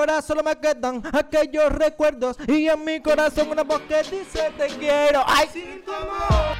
[0.00, 4.68] Ahora solo me quedan aquellos recuerdos y en mi corazón una voz que dice te
[4.78, 5.24] quiero.
[5.26, 5.48] ¡Ay!
[5.52, 6.56] Sin tu amor.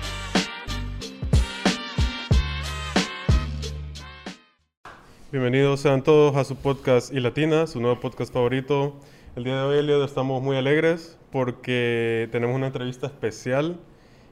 [5.30, 8.96] Bienvenidos sean todos a su podcast y Latina, su nuevo podcast favorito.
[9.36, 13.78] El día de hoy, Elliot, estamos muy alegres porque tenemos una entrevista especial.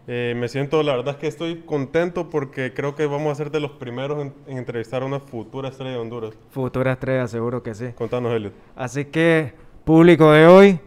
[0.09, 3.51] Eh, me siento, la verdad es que estoy contento porque creo que vamos a ser
[3.51, 6.35] de los primeros en, en entrevistar a una futura estrella de Honduras.
[6.51, 7.87] Futura estrella, seguro que sí.
[7.97, 8.53] Contanos, Elliot.
[8.77, 9.53] Así que,
[9.85, 10.81] público de hoy,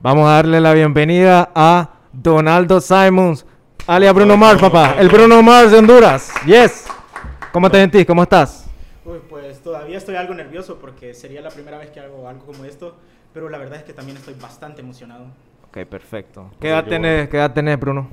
[0.00, 3.46] vamos a darle la bienvenida a Donaldo Simons,
[3.86, 4.96] alias Bruno Mars, papá.
[4.98, 6.32] El Bruno Mars de Honduras.
[6.44, 6.84] Yes.
[7.52, 8.04] ¿Cómo te sentís?
[8.04, 8.68] ¿Cómo estás?
[9.06, 12.66] Uy, pues todavía estoy algo nervioso porque sería la primera vez que hago algo como
[12.66, 12.94] esto,
[13.32, 15.28] pero la verdad es que también estoy bastante emocionado.
[15.76, 16.48] Ok, perfecto.
[16.52, 16.88] qué ¿Qué edad, bueno.
[16.88, 18.08] tenés, ¿Qué edad tenés, Bruno?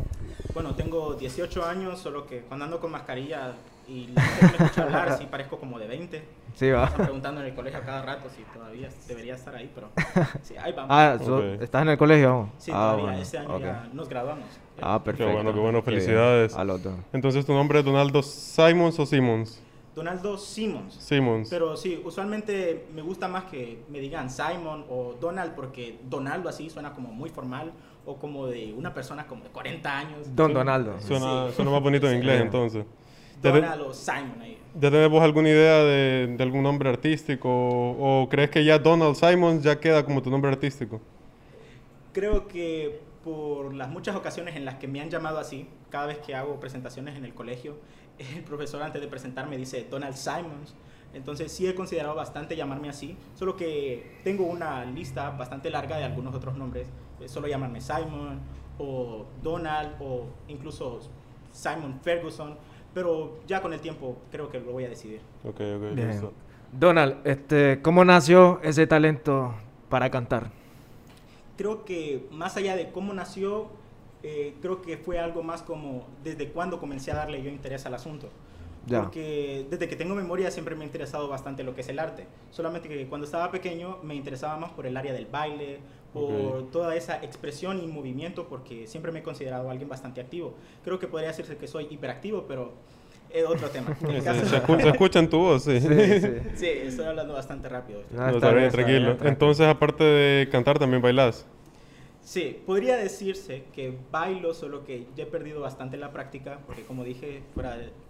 [0.53, 3.53] Bueno, tengo 18 años, solo que cuando ando con mascarilla
[3.87, 6.23] y la gente me escucha hablar, sí parezco como de 20.
[6.55, 6.83] Sí, va.
[6.83, 9.87] Están preguntando en el colegio a cada rato si todavía debería estar ahí, pero
[10.43, 10.89] sí, ahí vamos.
[10.91, 11.17] Ah.
[11.61, 12.51] ¿estás en el colegio aún?
[12.57, 14.45] sí, ah, todavía bueno, este año ya nos graduamos.
[14.81, 15.31] Ah, perfecto.
[15.31, 16.55] bueno, qué bueno, felicidades.
[16.55, 16.95] A los dos.
[17.13, 19.62] Entonces, ¿tu nombre es Donaldo Simons o Simons?
[19.95, 20.95] Donaldo Simmons.
[20.95, 21.49] Simons.
[21.49, 26.69] Pero sí, usualmente me gusta más que me digan Simon o Donald porque Donaldo así
[26.69, 27.71] suena como muy formal
[28.05, 30.35] o como de una persona como de 40 años.
[30.35, 30.99] Don Donaldo.
[30.99, 31.55] Suena, Sí.
[31.55, 32.43] suena más bonito en inglés, Sí.
[32.43, 32.85] entonces.
[33.41, 34.57] ¿Ya, te- Donald o Simon ahí.
[34.79, 37.47] ¿Ya tenés vos alguna idea de, de algún nombre artístico?
[37.49, 40.99] ¿O, o crees que ya Donald Simons ya queda como tu nombre artístico?
[42.13, 46.17] Creo que por las muchas ocasiones en las que me han llamado así, cada vez
[46.19, 47.77] que hago presentaciones en el colegio,
[48.17, 50.75] el profesor antes de presentarme dice Donald Simons.
[51.13, 56.03] Entonces sí he considerado bastante llamarme así, solo que tengo una lista bastante larga de
[56.05, 56.87] algunos otros nombres.
[57.19, 58.39] Eh, Solo llamarme Simon
[58.79, 61.01] o Donald o incluso
[61.51, 62.57] Simon Ferguson,
[62.95, 65.21] pero ya con el tiempo creo que lo voy a decidir.
[65.43, 66.29] Ok, ok, Bien.
[66.71, 69.53] Donald, este, ¿cómo nació ese talento
[69.89, 70.49] para cantar?
[71.55, 73.67] creo que más allá de cómo nació,
[74.23, 77.93] eh, creo que fue algo más como desde cuándo comencé a darle yo interés al
[77.93, 78.29] asunto.
[78.85, 79.01] Ya.
[79.03, 82.25] Porque desde que tengo memoria siempre me ha interesado bastante lo que es el arte.
[82.51, 85.79] Solamente que cuando estaba pequeño me interesaba más por el área del baile,
[86.13, 86.71] por Ok.
[86.71, 90.53] toda esa expresión y movimiento, porque siempre me he considerado alguien bastante activo.
[90.83, 92.73] Creo que podría decirse que soy hiperactivo, pero
[93.29, 93.95] es otro tema.
[94.09, 95.79] El caso- se escu- se escucha en tu voz, sí.
[95.79, 96.29] Sí, sí.
[96.55, 98.01] sí, estoy hablando bastante rápido.
[98.11, 98.97] No, No, está está bien, bien, está tranquilo.
[98.99, 99.29] bien, tranquilo.
[99.29, 101.45] Entonces, aparte de cantar, también bailas.
[102.23, 107.03] Sí, podría decirse que bailo, solo que ya he perdido bastante la práctica, porque como
[107.03, 107.43] dije,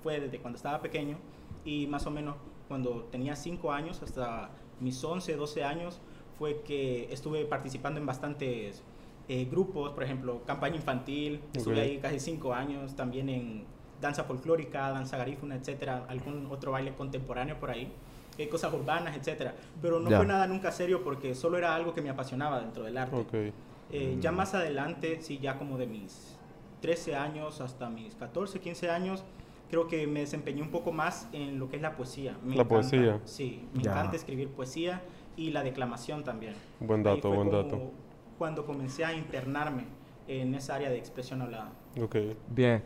[0.04, 1.18] fue desde cuando estaba pequeño
[1.66, 2.36] y más o menos
[2.68, 6.00] cuando tenía 5 años hasta mis 11, 12 años,
[6.38, 8.84] fue que estuve participando en bastantes
[9.30, 11.82] eh, grupos, por ejemplo, campaña infantil, estuve Ok.
[11.82, 13.66] ahí casi 5 años, también en
[14.00, 17.92] danza folclórica, danza garífuna, etcétera, algún otro baile contemporáneo por ahí.
[18.40, 20.18] eh, cosas urbanas, etcétera, pero no Ya.
[20.18, 23.16] fue nada nunca serio porque solo era algo que me apasionaba dentro del arte.
[23.16, 23.54] Ok.
[23.94, 26.36] Eh, Ya más adelante, sí, ya como de mis
[26.82, 29.24] 13 años hasta mis 14, 15 años,
[29.70, 32.36] creo que me desempeñé un poco más en lo que es la poesía.
[32.44, 33.20] Me La encanta- poesía.
[33.26, 33.92] Sí, me Ya.
[33.92, 35.02] encanta escribir poesía
[35.38, 36.54] y la declamación también.
[36.80, 37.92] Buen dato, fue buen como dato.
[38.38, 39.86] Cuando comencé a internarme
[40.28, 41.72] en esa área de expresión hablada.
[42.02, 42.16] Ok.
[42.50, 42.84] Bien.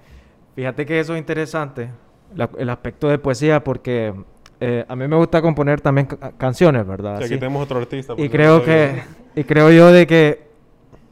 [0.55, 1.89] Fíjate que eso es interesante,
[2.35, 4.13] la- el aspecto de poesía, porque
[4.59, 7.19] eh, a mí me gusta componer también ca- canciones, ¿verdad?
[7.19, 8.13] Sí, aquí tenemos otro artista.
[8.17, 9.03] Y creo que,
[9.35, 10.46] y creo yo de que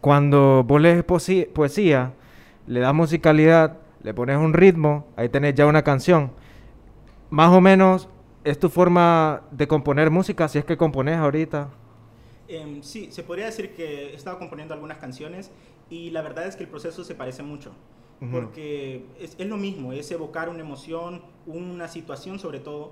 [0.05, 2.13] cuando vos lees poesía,
[2.67, 6.31] le das musicalidad, le pones un ritmo, ahí tenés ya una canción.
[7.31, 8.07] Más o menos
[8.43, 11.69] es tu forma de componer música, si es que compones ahorita.
[12.47, 15.49] Em, sí, se podría decir que he estado componiendo algunas canciones
[15.89, 17.72] y la verdad es que el proceso se parece mucho.
[18.22, 18.29] Ujú.
[18.29, 22.91] Porque es, es lo mismo, es evocar una emoción, una situación sobre todo.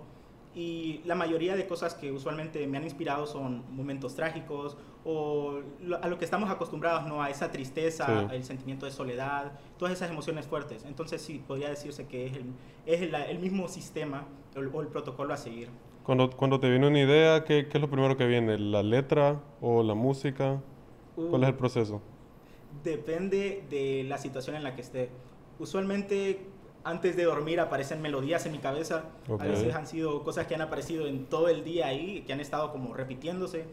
[0.56, 5.62] Y la mayoría de cosas que usualmente me han inspirado son momentos trágicos o
[6.02, 7.24] a lo que estamos acostumbrados, ¿no?
[7.24, 8.36] A esa tristeza, Sí.
[8.36, 10.86] el sentimiento de soledad, todas esas emociones fuertes.
[10.86, 12.46] Entonces sí, podría decirse que es el,
[12.86, 15.70] es el, el mismo sistema o el- o el protocolo a seguir.
[16.04, 18.58] Cuando, cuando te viene una idea, ¿qué, qué es lo primero que viene?
[18.60, 20.62] ¿La letra o la música?
[21.16, 22.02] ¿Cuál es el proceso?
[22.84, 25.10] Depende de la situación en la que esté.
[25.60, 26.46] Usualmente
[26.84, 29.06] antes de dormir aparecen melodías en mi cabeza.
[29.28, 29.42] Ok.
[29.42, 32.40] A veces han sido cosas que han aparecido en todo el día ahí, que han
[32.40, 33.66] estado como repitiéndose.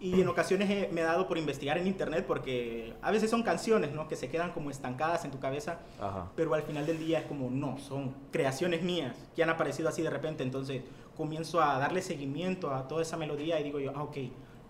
[0.00, 3.42] Y en ocasiones he- me he dado por investigar en internet porque a veces son
[3.42, 4.06] canciones, ¿no?
[4.08, 6.30] Que se quedan como estancadas en tu cabeza, Ajá.
[6.36, 10.02] pero al final del día es como, no, son creaciones mías que han aparecido así
[10.02, 10.42] de repente.
[10.42, 10.82] Entonces
[11.16, 14.16] comienzo a darle seguimiento a toda esa melodía y digo yo, ah, ok,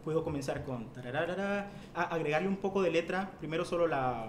[0.04, 4.26] puedo comenzar con tararara, a agregarle un poco de letra, primero solo la,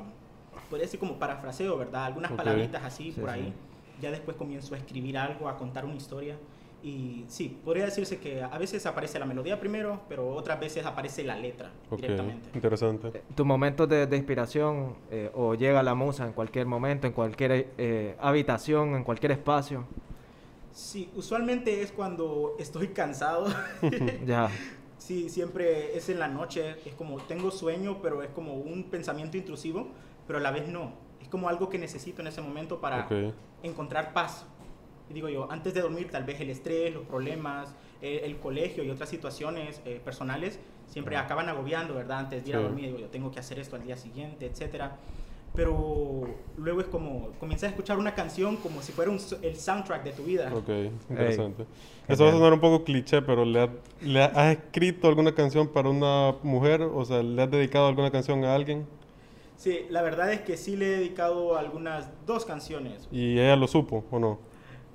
[0.69, 2.06] podría decir como parafraseo, ¿verdad?
[2.06, 2.38] Algunas Ok.
[2.38, 3.35] palabritas así Sí, por sí.
[3.39, 3.53] ahí.
[4.01, 6.38] Ya después comienzo a escribir algo, a contar una historia.
[6.83, 11.23] Y sí, podría decirse que a veces aparece la melodía primero, pero otras veces aparece
[11.23, 12.50] la letra Ok, directamente.
[12.53, 13.23] interesante.
[13.33, 17.69] Tu momento de, de inspiración eh, o llega la musa en cualquier momento, en cualquier
[17.77, 19.85] eh, habitación, en cualquier espacio.
[20.73, 23.47] Sí, usualmente es cuando estoy cansado.
[24.27, 24.50] ya.
[24.97, 29.38] Sí, siempre es en la noche, es como tengo sueño, pero es como un pensamiento
[29.38, 29.88] intrusivo,
[30.27, 30.94] pero a la vez no.
[31.22, 33.33] Es como algo que necesito en ese momento para Ok.
[33.63, 34.45] encontrar paz.
[35.10, 38.83] Y digo yo, antes de dormir, tal vez el estrés, los problemas, eh, el colegio
[38.83, 42.19] y otras situaciones eh, personales siempre acaban agobiando, ¿verdad?
[42.19, 42.63] Antes de ir a Sí.
[42.66, 44.98] dormir, digo yo, tengo que hacer esto al día siguiente, etcétera.
[45.54, 49.56] Pero luego es como, comienzas a escuchar una canción como si fuera un s- el
[49.56, 50.51] soundtrack de tu vida.
[50.54, 50.68] Ok,
[51.10, 51.62] interesante.
[51.63, 51.68] Ey,
[52.10, 53.69] Eso va a sonar un poco cliché, pero ¿le, ha-
[54.01, 56.81] le ha- ¿has escrito alguna canción para una mujer?
[56.81, 58.86] O sea, ¿le has dedicado alguna canción a alguien?
[59.57, 63.07] Sí, la verdad es que sí le he dedicado algunas dos canciones.
[63.12, 64.40] ¿Y ella lo supo o no?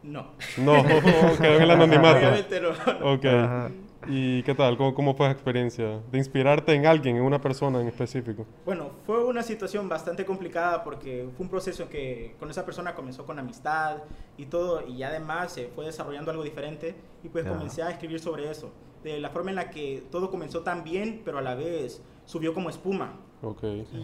[0.03, 0.33] No.
[0.59, 0.83] No,
[1.41, 2.19] quedó en el anonimato.
[2.19, 2.61] Obviamente
[3.01, 3.13] no.
[3.13, 3.25] Ok.
[3.25, 3.71] Ajá.
[4.09, 4.77] ¿Y qué tal?
[4.77, 8.47] ¿Cómo, ¿Cómo fue la experiencia de inspirarte en alguien, en una persona en específico?
[8.65, 13.27] Bueno, fue una situación bastante complicada porque fue un proceso que con esa persona comenzó
[13.27, 13.99] con amistad
[14.39, 18.51] y todo, y además se fue desarrollando algo diferente y pues comencé a escribir sobre
[18.51, 18.71] eso,
[19.05, 22.55] de la forma en la que todo comenzó tan bien, pero a la vez subió
[22.55, 23.63] como espuma Ok.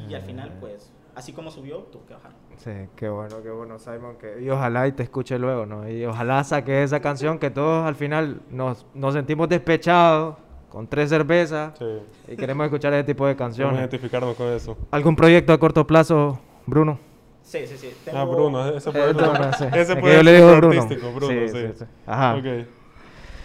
[0.08, 2.32] y, al final pues así como subió, tuvo que bajar.
[2.56, 4.16] Sí, qué bueno, qué bueno, Simon.
[4.16, 5.88] Que, y ojalá y te escuche luego, ¿no?
[5.88, 10.36] Y ojalá saques esa canción que todos al final nos, nos sentimos despechados
[10.70, 11.84] con tres cervezas Sí.
[12.28, 13.78] y queremos escuchar ese tipo de Vamos a canciones.
[13.80, 14.76] identificarnos con eso.
[14.90, 16.98] ¿Algún proyecto a corto plazo, Bruno?
[17.42, 17.90] Sí, sí, sí.
[18.08, 19.22] Ah, tengo- Bruno, ese puede Eh, ser.
[19.30, 19.64] Bruno, sí.
[19.68, 20.82] Ese Es que puede yo le ser digo Bruno.
[20.82, 21.66] artístico, Bruno, Sí, sí.
[21.68, 21.84] sí, sí.
[22.06, 22.34] Ajá.
[22.36, 22.66] Ok.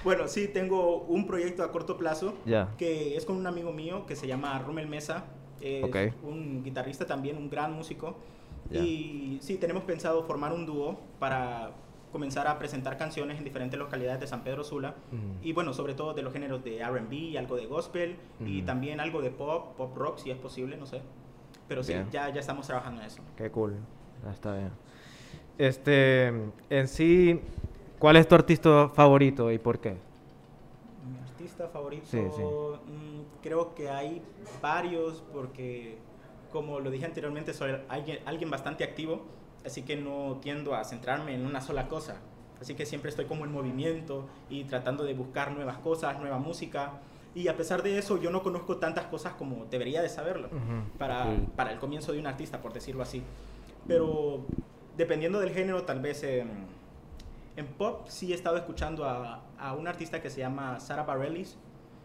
[0.03, 2.69] Bueno, sí, tengo un proyecto a corto plazo Ya.
[2.77, 5.25] que es con un amigo mío que se llama Rumel Mesa.
[5.61, 5.95] Es Ok.
[6.23, 8.15] un guitarrista también, un gran músico.
[8.71, 11.71] Y sí, tenemos pensado formar un dúo para
[12.11, 14.95] comenzar a presentar canciones en diferentes localidades de San Pedro Sula.
[15.11, 15.45] Mm.
[15.45, 18.15] Y bueno, sobre todo de los géneros de RB, algo de gospel
[18.45, 21.01] y también algo de pop, pop rock si es posible, no sé.
[21.67, 23.21] Pero sí, ya, ya estamos trabajando en eso.
[23.37, 23.75] Qué cool.
[24.23, 24.71] Ya está bien.
[25.57, 26.27] Este,
[26.69, 27.39] en sí,
[27.99, 29.97] ¿cuál es tu artista favorito y por qué?
[31.41, 32.41] Artista favorito, Sí, sí.
[32.43, 34.21] mm, creo que hay
[34.61, 35.97] varios porque,
[36.51, 39.23] como lo dije anteriormente, soy alguien, alguien bastante activo,
[39.65, 42.17] así que no tiendo a centrarme en una sola cosa.
[42.59, 46.99] Así que siempre estoy como en movimiento y tratando de buscar nuevas cosas, nueva música.
[47.33, 50.97] Y a pesar de eso, yo no conozco tantas cosas como debería de saberlo Ujú.
[50.99, 51.55] para, Ok.
[51.55, 53.23] para el comienzo de un artista, por decirlo así.
[53.87, 54.41] Pero
[54.95, 56.49] dependiendo del género, tal vez en,
[57.55, 61.57] en pop sí he estado escuchando a, a una artista que se llama Sara Bareilles,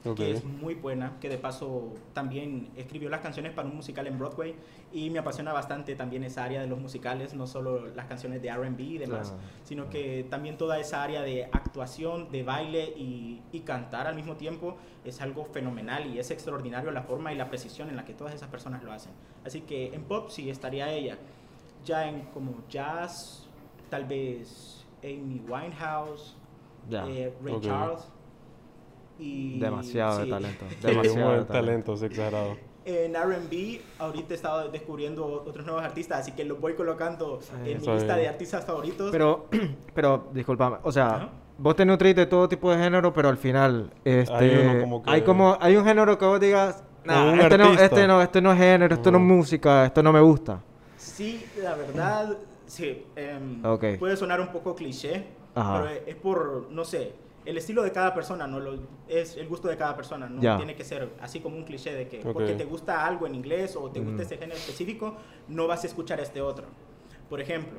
[0.05, 0.17] Ok.
[0.19, 4.17] que es muy buena, que de paso también escribió las canciones para un musical en
[4.19, 4.55] Broadway
[4.93, 8.53] y me apasiona bastante también esa área de los musicales, no solo las canciones de
[8.55, 9.43] RB y demás, Claro.
[9.65, 14.37] sino que también toda esa área de actuación, de baile y, y cantar al mismo
[14.37, 18.15] tiempo es algo fenomenal y es extraordinario la forma y la precisión en la que
[18.15, 19.13] todas esas personas lo hacen.
[19.45, 21.19] Así que en pop sí estaría ella.
[21.85, 23.49] Ya en como jazz,
[23.91, 26.37] tal vez Amy Winehouse,
[26.91, 27.61] eh, Ray.
[27.61, 28.01] Charles.
[29.19, 30.65] Y, Demasiado de talento.
[30.83, 32.57] Demasiado de talento, es exagerado.
[32.89, 37.65] En RB, ahorita he estado descubriendo otros nuevos artistas, así que los voy colocando en
[37.65, 38.17] mi lista bien.
[38.19, 39.11] de artistas favoritos.
[39.11, 39.47] Pero,
[39.95, 43.93] pero, discúlpame, o sea, vos te nutrís de todo tipo de género, pero al final,
[44.05, 47.59] este, Hay uno como que- hay como, hay un género que vos digas, nah, este
[47.59, 49.35] no, este no, este no es género, esto no es Ujú.
[49.35, 50.63] música, esto no me gusta.
[50.97, 52.37] Sí, la verdad,
[52.67, 53.07] sí.
[53.17, 53.85] em, Ok.
[53.99, 55.83] Puede sonar un poco cliché, Ajá.
[55.83, 57.13] pero es por, no sé,
[57.45, 58.75] el estilo de cada persona, no lo,
[59.09, 60.57] es el gusto de cada persona, no Ya.
[60.57, 62.33] tiene que ser así como un cliché de que Ok.
[62.33, 64.21] porque te gusta algo en inglés o te gusta Mm.
[64.23, 65.15] este género específico,
[65.49, 66.67] no vas a escuchar este otro.
[67.31, 67.79] Por ejemplo,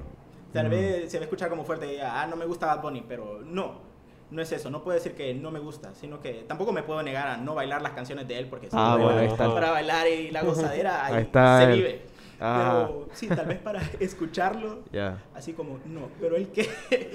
[0.54, 0.70] tal Mm.
[0.70, 3.86] vez se va a escuchar como fuerte, ah, no me gusta Bad Bunny, pero no.
[4.30, 7.02] No es eso, no puedo decir que no me gusta, sino que tampoco me puedo
[7.02, 9.54] negar a no bailar las canciones de él porque si Ah, no, bueno, ahí está.
[9.54, 11.72] para bailar y la gozadera ahí, Ahí está se él.
[11.78, 12.02] vive.
[12.40, 12.88] Ajá.
[12.88, 15.18] Pero sí, tal vez para escucharlo, Ya.
[15.34, 16.70] así como, no, pero el que...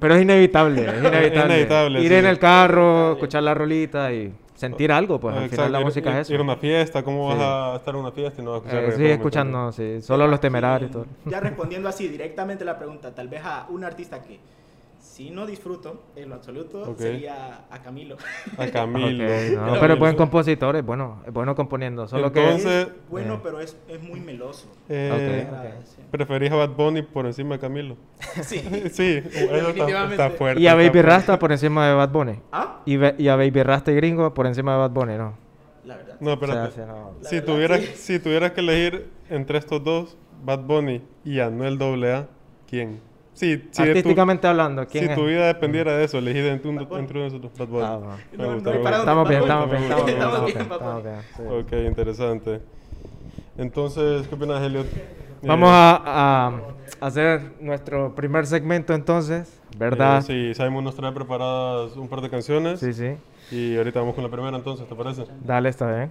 [0.00, 1.54] Pero es inevitable, es inevitable.
[1.54, 2.14] inevitable, Ir sí.
[2.14, 5.84] en el carro, escuchar la rolita y sentir algo, pues al Exacto, final la ir-
[5.84, 6.34] música ir, es eso.
[6.34, 7.38] Ir a una fiesta, ¿cómo Sí.
[7.38, 10.02] vas a estar en una fiesta y no vas a escuchar Eh, sí, escuchando, sí,
[10.02, 11.06] solo los temerarios y todo.
[11.26, 14.38] Ya respondiendo así directamente la pregunta, tal vez a un artista que
[15.04, 18.16] si no disfruto en lo absoluto sería a Camilo.
[18.56, 19.24] A Camilo.
[19.24, 22.80] Ok, no, pero es buen compositor, es bueno, es bueno componiendo, solo Entonces- que...
[22.80, 23.40] es bueno, Eh.
[23.42, 24.66] pero es, es muy meloso.
[24.88, 25.10] Eh,
[25.78, 25.84] Ok.
[25.86, 26.02] Sí.
[26.10, 27.96] ¿Preferís a Bad Bunny por encima de Camilo?
[28.42, 28.58] Sí.
[28.92, 29.68] sí, eso
[30.10, 30.60] está, fuerte.
[30.62, 31.02] Y a Baby.
[31.02, 32.40] Rasta por encima de Bad Bunny.
[32.50, 32.80] ¿Ah?
[32.86, 35.36] Y, y a Baby Rasta y Gringo por encima de Bad Bunny, ¿no?
[35.84, 36.16] La verdad.
[36.18, 36.68] No, O sea, espérate.
[36.68, 37.12] o sea, no.
[37.22, 37.92] La si, verdad, tuvieras, sí.
[37.96, 42.26] si tuvieras que elegir entre estos dos, Bad Bunny y Anuel AA,
[42.68, 43.00] ¿quién?
[43.34, 45.16] Sí, sí, de tu- Artísticamente hablando, ¿quién si es?
[45.16, 47.84] tu vida dependiera de eso, elegir entre, un- entre uno de nosotros, Bad Bunny.
[47.84, 48.16] Ah, va.
[48.38, 48.88] Me gusta, no.
[48.98, 51.04] Estamos bien, estamos bien, estamos bien, Estamos bien, estamos
[51.36, 51.42] sí.
[51.48, 52.60] Ok, interesante.
[53.58, 54.86] Entonces, ¿qué opinas, Elliot?
[55.42, 56.52] Vamos Eh, a,
[57.00, 60.18] a hacer nuestro primer segmento entonces, ¿verdad?
[60.28, 62.80] eh, sí, Simon nos trae preparadas un par de canciones.
[62.80, 63.16] sí, sí.
[63.50, 65.24] Y ahorita vamos con la primera entonces, ¿te parece?
[65.44, 66.10] Dale, está bien.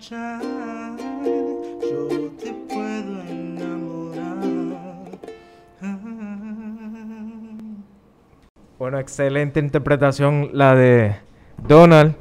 [0.00, 0.48] Yo
[2.38, 4.38] te puedo enamorar.
[8.78, 11.16] Bueno, excelente interpretación la de
[11.66, 12.14] Donald.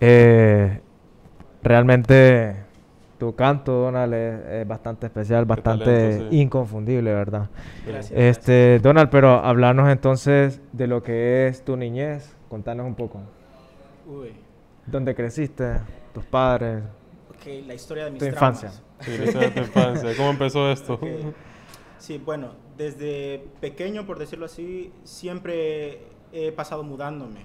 [0.00, 0.80] Eh,
[1.62, 2.56] realmente
[3.18, 6.36] tu canto, Donald, es, es bastante especial, bastante talento, sí.
[6.40, 7.48] inconfundible, ¿verdad?
[7.86, 8.18] Gracias.
[8.18, 12.36] Este, Donald, pero hablarnos entonces de lo que es tu niñez.
[12.48, 13.20] Contanos un poco.
[14.06, 14.32] Uy,
[14.86, 15.78] ¿Dónde creciste?
[16.12, 16.82] ¿Tus padres?
[17.30, 18.62] ok, la historia de mis Tu traumas.
[18.62, 18.82] infancia.
[19.00, 20.16] Sí, la historia de tu infancia.
[20.16, 20.94] ¿Cómo empezó esto?
[20.94, 21.06] Ok.
[21.98, 26.02] Sí, bueno, desde pequeño, por decirlo así, siempre
[26.32, 27.40] he pasado mudándome.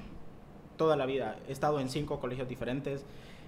[0.78, 1.38] Toda la vida.
[1.48, 3.06] He estado en cinco colegios diferentes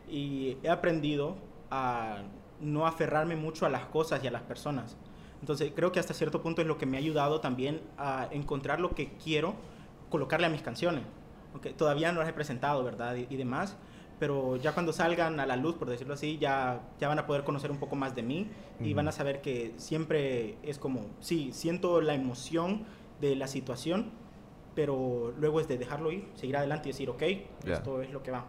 [0.09, 1.35] y he aprendido
[1.69, 2.23] a
[2.59, 4.97] no aferrarme mucho a las cosas y a las personas.
[5.41, 8.79] Entonces, creo que hasta cierto punto es lo que me ha ayudado también a encontrar
[8.79, 9.53] lo que quiero
[10.09, 11.03] colocarle a mis canciones.
[11.55, 13.15] Ok, Todavía no las he presentado, ¿verdad?
[13.15, 13.77] Y, y demás,
[14.19, 17.43] pero ya cuando salgan a la luz, por decirlo así, ya, ya van a poder
[17.45, 18.47] conocer un poco más de mí
[18.81, 22.83] y van a saber que siempre es como, sí, siento la emoción
[23.21, 24.11] de la situación,
[24.75, 27.23] pero luego es de dejarlo ir, seguir adelante y decir, ok,
[27.65, 28.45] esto es lo que va.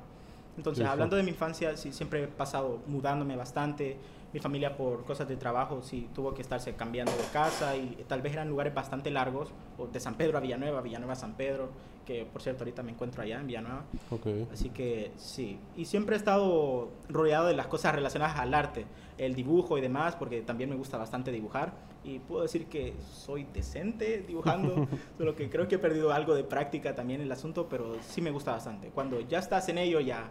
[0.57, 0.91] Entonces, Sí, sí.
[0.91, 3.97] hablando de mi infancia, sí, siempre he pasado mudándome bastante.
[4.33, 8.23] Mi familia por cosas de trabajo sí tuvo que estarse cambiando de casa y tal
[8.23, 11.71] vez eran lugares bastante largos, o de San Pedro a Villanueva, Villanueva a San Pedro,
[12.07, 13.85] que por cierto ahorita me encuentro allá en Villanueva.
[14.11, 14.27] Ok.
[14.53, 18.87] Así que sí, y siempre he estado rodeado de las cosas relacionadas al arte,
[19.19, 21.73] el dibujo y demás, porque también me gusta bastante dibujar
[22.03, 26.45] y puedo decir que soy decente dibujando, solo que creo que he perdido algo de
[26.45, 28.89] práctica también en el asunto, pero sí me gusta bastante.
[28.89, 30.31] Cuando ya estás en ello, ya.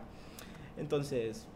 [0.77, 1.47] Entonces,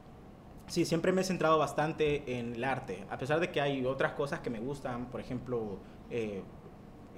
[0.67, 4.13] sí, siempre me he centrado bastante en el arte, a pesar de que hay otras
[4.13, 5.77] cosas que me gustan, por ejemplo,
[6.09, 6.41] eh,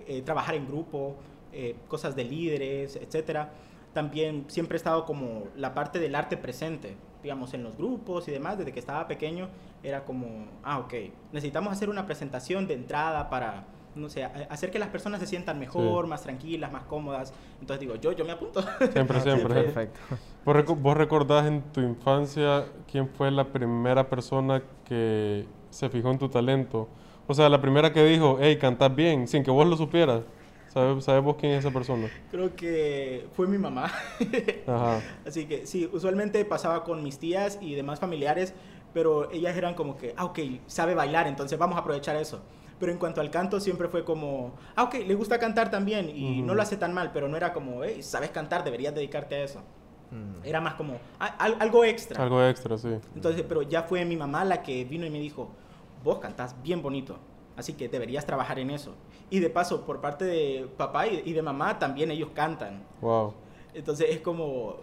[0.07, 1.15] eh, trabajar en grupo,
[1.51, 3.51] eh, cosas de líderes, etcétera.
[3.93, 8.31] También siempre he estado como la parte del arte presente, digamos, en los grupos y
[8.31, 9.49] demás, desde que estaba pequeño,
[9.81, 10.93] era como, ah, ok,
[11.31, 15.57] necesitamos hacer una presentación de entrada para, no sé, hacer que las personas se sientan
[15.59, 16.09] mejor, Sí.
[16.09, 17.33] más tranquilas, más cómodas.
[17.59, 18.61] Entonces digo, yo, yo me apunto.
[18.93, 19.53] Siempre, Ah, siempre.
[19.63, 19.99] Perfecto.
[20.43, 26.11] ¿Vos, recu- vos recordás en tu infancia quién fue la primera persona que se fijó
[26.11, 26.87] en tu talento?
[27.27, 30.21] O sea, la primera que dijo, hey, cantás bien, sin que vos lo supieras.
[30.67, 32.09] ¿Sabes, ¿Sabes vos quién es esa persona?
[32.29, 33.85] Creo que fue mi mamá.
[34.67, 34.99] Ajá.
[35.25, 38.53] Así que sí, usualmente pasaba con mis tías y demás familiares,
[38.93, 42.41] pero ellas eran como que, ah, ok, sabe bailar, entonces vamos a aprovechar eso.
[42.85, 46.43] Pero en cuanto al canto, siempre fue como, ah, ok, le gusta cantar también y
[46.43, 49.43] no lo hace tan mal, pero no era como, hey, sabes cantar, deberías dedicarte a
[49.43, 49.61] eso.
[50.11, 50.45] Mm.
[50.45, 52.21] Era más como "Ah, al- algo extra.
[52.21, 52.89] Algo extra, sí.
[53.15, 55.49] Entonces, pero ya fue mi mamá la que vino y me dijo,
[56.03, 57.17] vos cantás bien bonito.
[57.57, 58.93] Así que deberías trabajar en eso.
[59.31, 62.83] Y de paso, por parte de papá y, y de mamá, también ellos cantan.
[63.01, 63.33] Wow.
[63.75, 64.77] Entonces es como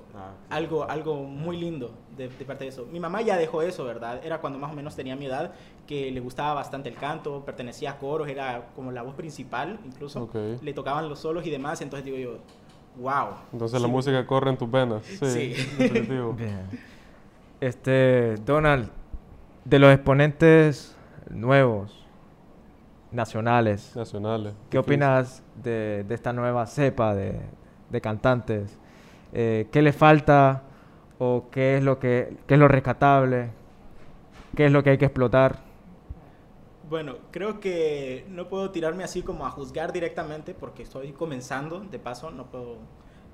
[0.50, 2.87] algo, algo muy lindo de, de parte de eso.
[2.92, 4.20] Mi mamá ya dejó eso, ¿verdad?
[4.22, 5.52] Era cuando más o menos tenía mi edad,
[5.87, 10.28] que le gustaba bastante el canto, pertenecía a coros, era como la voz principal incluso.
[10.62, 12.38] Le tocaban los solos y demás, entonces digo yo,
[13.00, 13.28] wow.
[13.52, 15.02] Entonces la música corre en tus venas.
[15.04, 15.54] Sí, Sí.
[16.37, 16.66] Bien.
[17.61, 18.90] Este, Donald,
[19.64, 20.94] de los exponentes
[21.30, 21.99] nuevos,
[23.11, 24.52] nacionales, Nacionales.
[24.70, 24.78] ¿qué Difícil.
[24.80, 27.40] opinas de, de esta nueva cepa de,
[27.90, 28.78] de cantantes?
[29.32, 30.62] Eh, ¿Qué le falta
[31.18, 33.48] o qué es lo que qué es lo rescatable?
[34.56, 35.58] ¿Qué es lo que hay que explotar?
[36.90, 41.98] Bueno, creo que no puedo tirarme así como a juzgar directamente porque estoy comenzando, de
[41.98, 42.76] paso, no puedo,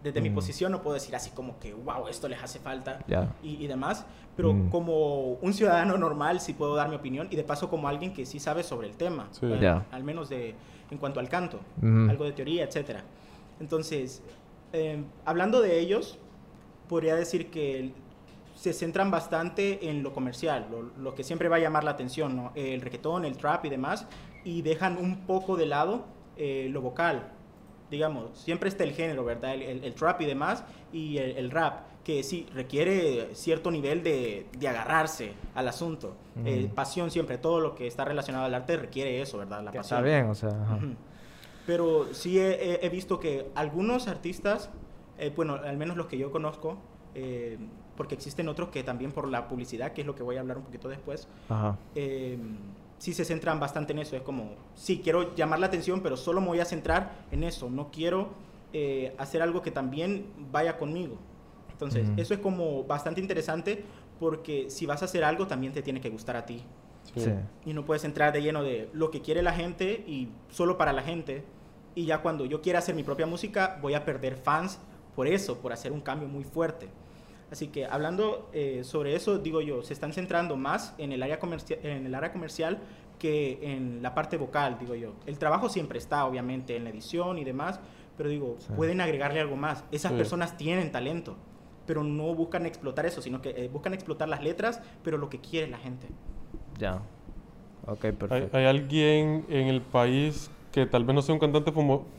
[0.04, 0.34] desde mi Mm.
[0.34, 3.26] posición no puedo decir así como que, wow, esto les hace falta Ya.
[3.42, 4.68] y, y demás, pero Mm.
[4.68, 8.26] como un ciudadano normal sí puedo dar mi opinión y de paso como alguien que
[8.26, 9.46] sí sabe sobre el tema, Sí.
[9.60, 9.84] Ya.
[9.90, 10.54] al menos de,
[10.92, 12.10] en cuanto al canto, Ujú.
[12.10, 13.02] algo de teoría, etcétera.
[13.58, 14.22] Entonces,
[14.72, 16.18] eh, hablando de ellos,
[16.88, 17.92] podría decir que
[18.54, 22.34] se centran bastante en lo comercial, lo, lo que siempre va a llamar la atención,
[22.37, 22.52] ¿no?
[22.56, 24.06] el reggaetón, el trap y demás,
[24.44, 26.04] y dejan un poco de lado
[26.37, 27.28] eh, lo vocal.
[27.90, 29.54] Digamos, siempre está el género, ¿verdad?
[29.54, 34.02] El, el- el trap y demás, y el, el rap, que sí requiere cierto nivel
[34.02, 36.14] de, de agarrarse al asunto.
[36.44, 39.58] Eh, pasión siempre, todo lo que está relacionado al arte requiere eso, ¿verdad?
[39.62, 39.98] La pasión.
[39.98, 40.78] está bien, o sea, ajá.
[41.68, 44.70] Pero sí he, he- visto que algunos artistas,
[45.18, 46.78] eh, bueno, al menos los que yo conozco,
[47.14, 47.58] eh,
[47.94, 50.56] porque existen otros que también por la publicidad, que es lo que voy a hablar
[50.56, 51.76] un poquito después, Ajá.
[51.94, 52.38] eh,
[52.96, 54.16] sí se centran bastante en eso.
[54.16, 57.68] Es como, sí, quiero llamar la atención, pero solo me voy a centrar en eso.
[57.68, 58.30] No quiero
[58.72, 61.16] eh, hacer algo que también vaya conmigo.
[61.70, 63.84] Entonces, eso es como bastante interesante
[64.18, 66.62] porque si vas a hacer algo, también te tiene que gustar a ti
[67.14, 67.20] Sí.
[67.20, 67.30] Sí.
[67.66, 70.92] y no puedes entrar de lleno de lo que quiere la gente y solo para
[70.94, 71.44] la gente.
[71.98, 74.78] Y ya cuando yo quiera hacer mi propia música, voy a perder fans
[75.16, 76.88] por eso, por hacer un cambio muy fuerte.
[77.50, 81.40] Así que hablando eh, sobre eso, digo yo, se están centrando más en el, área
[81.40, 82.78] comercial, en el área comercial
[83.18, 85.14] que en la parte vocal, digo yo.
[85.26, 87.80] El trabajo siempre está, obviamente, en la edición y demás,
[88.16, 88.68] pero digo, Sí.
[88.76, 89.82] pueden agregarle algo más.
[89.90, 90.18] Esas Sí.
[90.18, 91.34] personas tienen talento,
[91.84, 95.40] pero no buscan explotar eso, sino que eh, buscan explotar las letras, pero lo que
[95.40, 96.06] quiere la gente.
[96.78, 97.02] Ya.
[97.88, 98.56] Ok, ¿Hay, perfecto.
[98.56, 101.72] hay alguien en el país que tal vez no sea un cantante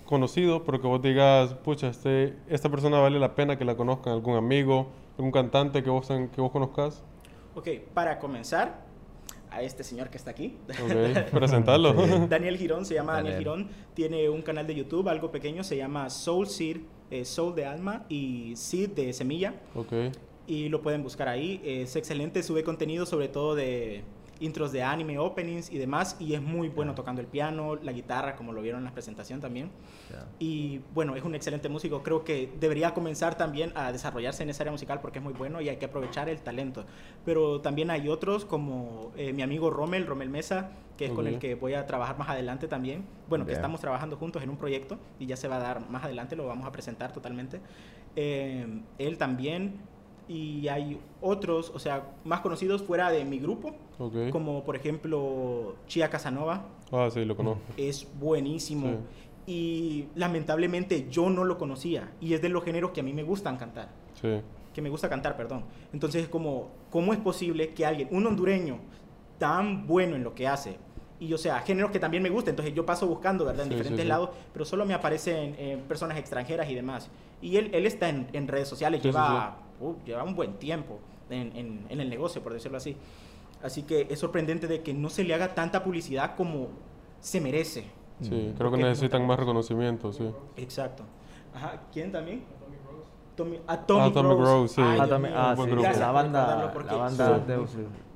[0.06, 4.14] conocido, pero que vos digas, pucha, este, esta persona vale la pena que la conozcan,
[4.14, 7.04] algún amigo, algún cantante que vos, que vos conozcas?
[7.56, 8.86] Ok, para comenzar,
[9.50, 10.58] a este señor que está aquí.
[10.70, 11.94] Ok, presentarlo.
[12.30, 13.56] Daniel Girón, se llama Daniel Daniel.
[13.56, 17.66] Girón, tiene un canal de YouTube, algo pequeño, se llama Soul Seed, eh, Soul de
[17.66, 19.94] alma y Seed de semilla, ok,
[20.48, 21.62] y lo pueden buscar ahí.
[21.64, 24.04] Es excelente, sube contenido sobre todo de
[24.40, 28.36] intros de anime, openings y demás, y es muy bueno tocando el piano, la guitarra,
[28.36, 29.72] como lo vieron en la presentación también.
[30.40, 32.04] Y bueno, es un excelente músico.
[32.04, 35.62] Creo que debería comenzar también a desarrollarse en esa área musical porque es muy bueno
[35.62, 36.86] y hay que aprovechar el talento.
[37.26, 41.40] Pero también hay otros como eh, mi amigo Rommel, Rommel Mesa, que es con el
[41.40, 43.06] que voy a trabajar más adelante también.
[43.28, 46.04] Bueno, que estamos trabajando juntos en un proyecto y ya se va a dar más
[46.04, 47.62] adelante, lo vamos a presentar totalmente.
[48.16, 49.82] Eh, él también.
[50.30, 54.30] Y hay otros, o sea, más conocidos fuera de mi grupo, ok.
[54.32, 57.60] como por ejemplo Chia Casanova, Ah, sí, lo conozco.
[57.78, 58.98] es buenísimo.
[59.48, 62.12] Y lamentablemente yo no lo conocía.
[62.22, 63.90] Y es de los géneros que a mí me gustan cantar.
[64.22, 64.40] Sí,
[64.74, 65.64] Que me gusta cantar, perdón.
[65.92, 68.78] Entonces es como, ¿cómo es posible que alguien, un hondureño,
[69.40, 70.78] tan bueno en lo que hace,
[71.20, 73.64] y o sea, géneros que también me gustan, entonces yo paso buscando, ¿verdad?
[73.64, 74.08] En Sí, diferentes sí.
[74.10, 77.10] lados, pero solo me aparecen eh, personas extranjeras y demás.
[77.42, 80.54] Y él, él está en, en redes sociales, Sí, sí, lleva, uh, lleva un buen
[80.54, 82.96] tiempo en, en- en el negocio, por decirlo así.
[83.62, 86.70] Así que es sorprendente de que no se le haga tanta publicidad como
[87.20, 87.86] se merece.
[88.22, 88.58] sí, Mm.
[88.58, 90.30] creo que necesitan más reconocimiento, sí.
[90.58, 91.04] Exacto.
[91.54, 92.44] Ajá, ¿quién también?
[93.40, 94.44] Tommy, Atomic, Atomic Rose.
[94.52, 94.82] Rose, sí.
[94.84, 95.32] Ay, Ah, mío.
[95.34, 97.58] ah, sí, la banda, la banda son- de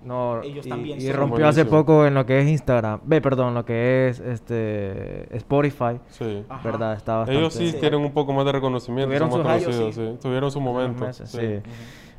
[0.03, 3.53] no, Ellos y, también y rompió hace poco en lo que es Instagram, ve, perdón,
[3.53, 6.43] lo que es este Spotify, Sí.
[6.49, 6.61] Ajá.
[6.61, 7.39] verdad, está bastante.
[7.39, 7.77] Ellos sí Sí.
[7.79, 10.11] tienen un poco más de reconocimiento, Tuvieron son más sus conocidos, sí.
[10.13, 10.17] sí.
[10.21, 11.05] Tuvieron su momento.
[11.05, 11.37] meses, sí.
[11.39, 11.61] sí.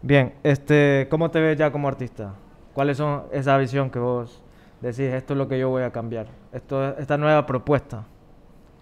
[0.00, 2.32] Bien, este, ¿cómo te ves ya como artista?
[2.72, 4.42] ¿Cuáles son esa visión que vos
[4.80, 8.06] decís, esto es lo que yo voy a cambiar, esto, esta nueva propuesta,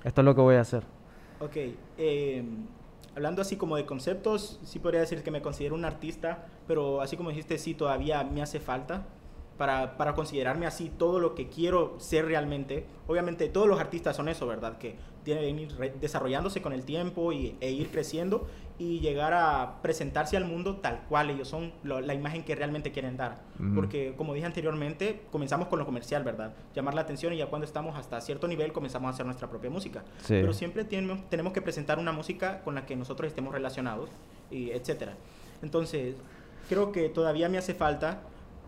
[0.04, 0.84] esto es lo que voy a hacer?
[1.40, 1.56] Ok,
[1.98, 2.44] eh,
[3.14, 7.16] hablando así como de conceptos, sí podría decir que me considero un artista, pero así
[7.16, 9.06] como dijiste, sí, todavía me hace falta
[9.58, 12.86] para, para considerarme así todo lo que quiero ser realmente.
[13.06, 14.78] Obviamente todos los artistas son eso, ¿verdad?
[14.78, 18.46] Que tienen que ir desarrollándose con el tiempo y, e ir creciendo
[18.84, 22.90] y llegar a presentarse al mundo tal cual ellos son, lo- la imagen que realmente
[22.90, 23.42] quieren dar.
[23.76, 26.52] Porque, como dije anteriormente, comenzamos con lo comercial, ¿verdad?
[26.74, 29.70] Llamar la atención y ya cuando estamos hasta cierto nivel comenzamos a hacer nuestra propia
[29.70, 30.02] música.
[30.18, 30.34] Sí.
[30.40, 34.10] Pero siempre tenemos, tenemos que presentar una música con la que nosotros estemos relacionados,
[34.50, 35.14] y etcétera.
[35.62, 36.16] Entonces,
[36.68, 38.20] creo que todavía me hace falta,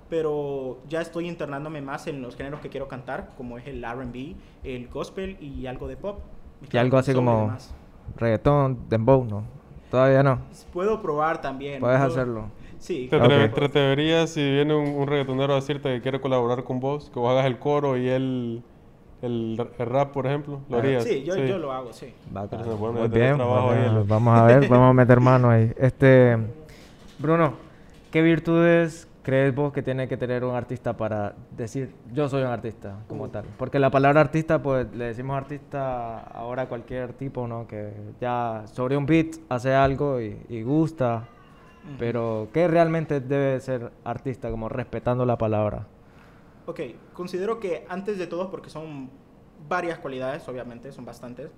[0.09, 4.37] pero ya estoy internándome más en los géneros que quiero cantar, como es el R&B,
[4.63, 6.21] el gospel y algo de pop.
[6.71, 7.75] Y algo así como demás.
[8.17, 9.45] reggaetón, dembow, ¿no?
[9.91, 10.39] Todavía no.
[10.73, 11.81] Puedo probar también.
[11.81, 12.45] Puedes puedo- hacerlo.
[12.79, 13.07] Sí.
[13.09, 13.23] ¿Te, Ok.
[13.25, 17.11] atre- te atreverías si viene un, un reggaetonero a decirte que quiere colaborar con vos,
[17.13, 18.63] que vos hagas el coro y él
[19.23, 20.61] el, el rap, por ejemplo?
[20.69, 21.03] ¿Lo harías?
[21.05, 22.13] Sí, yo, yo lo hago, sí.
[22.31, 22.61] Bacán.
[22.79, 25.73] Muy bien, vamos a ver, vamos a meter mano ahí.
[25.79, 26.37] Este,
[27.19, 27.55] Bruno,
[28.11, 32.49] ¿qué virtudes crees vos que tiene que tener un artista para decir yo soy un
[32.49, 33.47] artista como tal?
[33.59, 37.67] Porque la palabra artista, pues le decimos artista ahora a cualquier tipo, ¿no?
[37.67, 41.25] Que ya sobre un beat hace algo y, y gusta,
[41.87, 41.95] Ujú.
[41.99, 45.87] pero ¿qué realmente debe ser artista, como respetando la palabra?
[46.67, 46.81] Ok,
[47.15, 49.11] considero que antes de todo, porque son
[49.69, 51.51] varias cualidades, obviamente, son bastantes,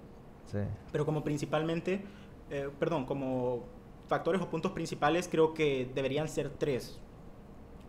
[0.46, 0.58] Sí.
[0.92, 2.04] pero como principalmente,
[2.50, 3.64] eh, perdón, como
[4.08, 7.00] factores o puntos principales, creo que deberían ser tres.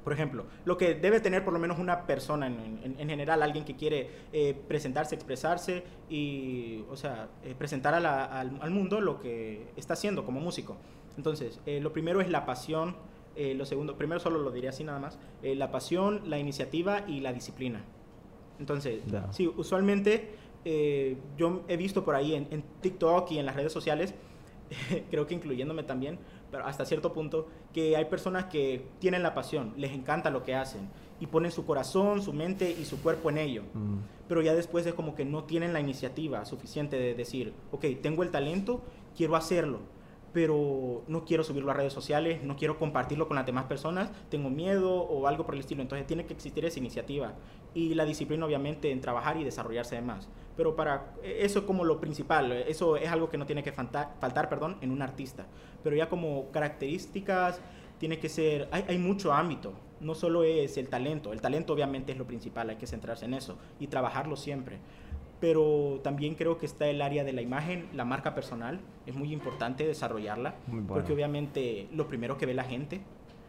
[0.07, 3.43] Por ejemplo, lo que debe tener por lo menos una persona en, en- en general,
[3.43, 8.71] alguien que quiere eh, presentarse, expresarse y, o sea, eh, presentar a la- al, al
[8.71, 10.77] mundo lo que está haciendo como músico.
[11.17, 12.95] Entonces, eh, lo primero es la pasión,
[13.35, 17.03] eh, lo segundo, primero solo lo diría así nada más, eh, la pasión, la iniciativa
[17.05, 17.83] y la disciplina.
[18.61, 19.29] Entonces, Ya.
[19.33, 23.73] sí, usualmente eh, yo he visto por ahí en, en TikTok y en las redes
[23.73, 24.13] sociales,
[25.11, 26.17] creo que incluyéndome también,
[26.51, 30.55] pero hasta cierto punto, que hay personas que tienen la pasión, les encanta lo que
[30.55, 33.63] hacen y ponen su corazón, su mente y su cuerpo en ello.
[33.73, 33.97] Mm.
[34.27, 38.23] Pero ya después es como que no tienen la iniciativa suficiente de decir, ok, tengo
[38.23, 38.81] el talento,
[39.15, 39.79] quiero hacerlo,
[40.37, 44.51] pero no quiero subirlo a redes sociales, no quiero compartirlo con las demás personas, tengo
[44.51, 45.81] miedo o algo por el estilo.
[45.81, 47.33] Entonces tiene que existir esa iniciativa
[47.73, 50.29] y la disciplina obviamente en trabajar y desarrollarse de más.
[50.55, 53.71] Pero para eh, eso como lo principal, eh, eso es algo que no tiene que
[53.71, 55.47] faltar, faltar perdón, en un artista.
[55.83, 57.59] Pero ya como características
[57.97, 62.17] tiene que ser, hay mucho ámbito, no solo es el talento, el talento obviamente es
[62.19, 64.77] lo principal, hay que centrarse en eso y trabajarlo siempre.
[65.39, 69.31] Pero también creo que está el área de la imagen, la marca personal, es muy
[69.31, 70.87] importante desarrollarla, Muy bueno.
[70.95, 73.01] porque obviamente lo primero que ve la gente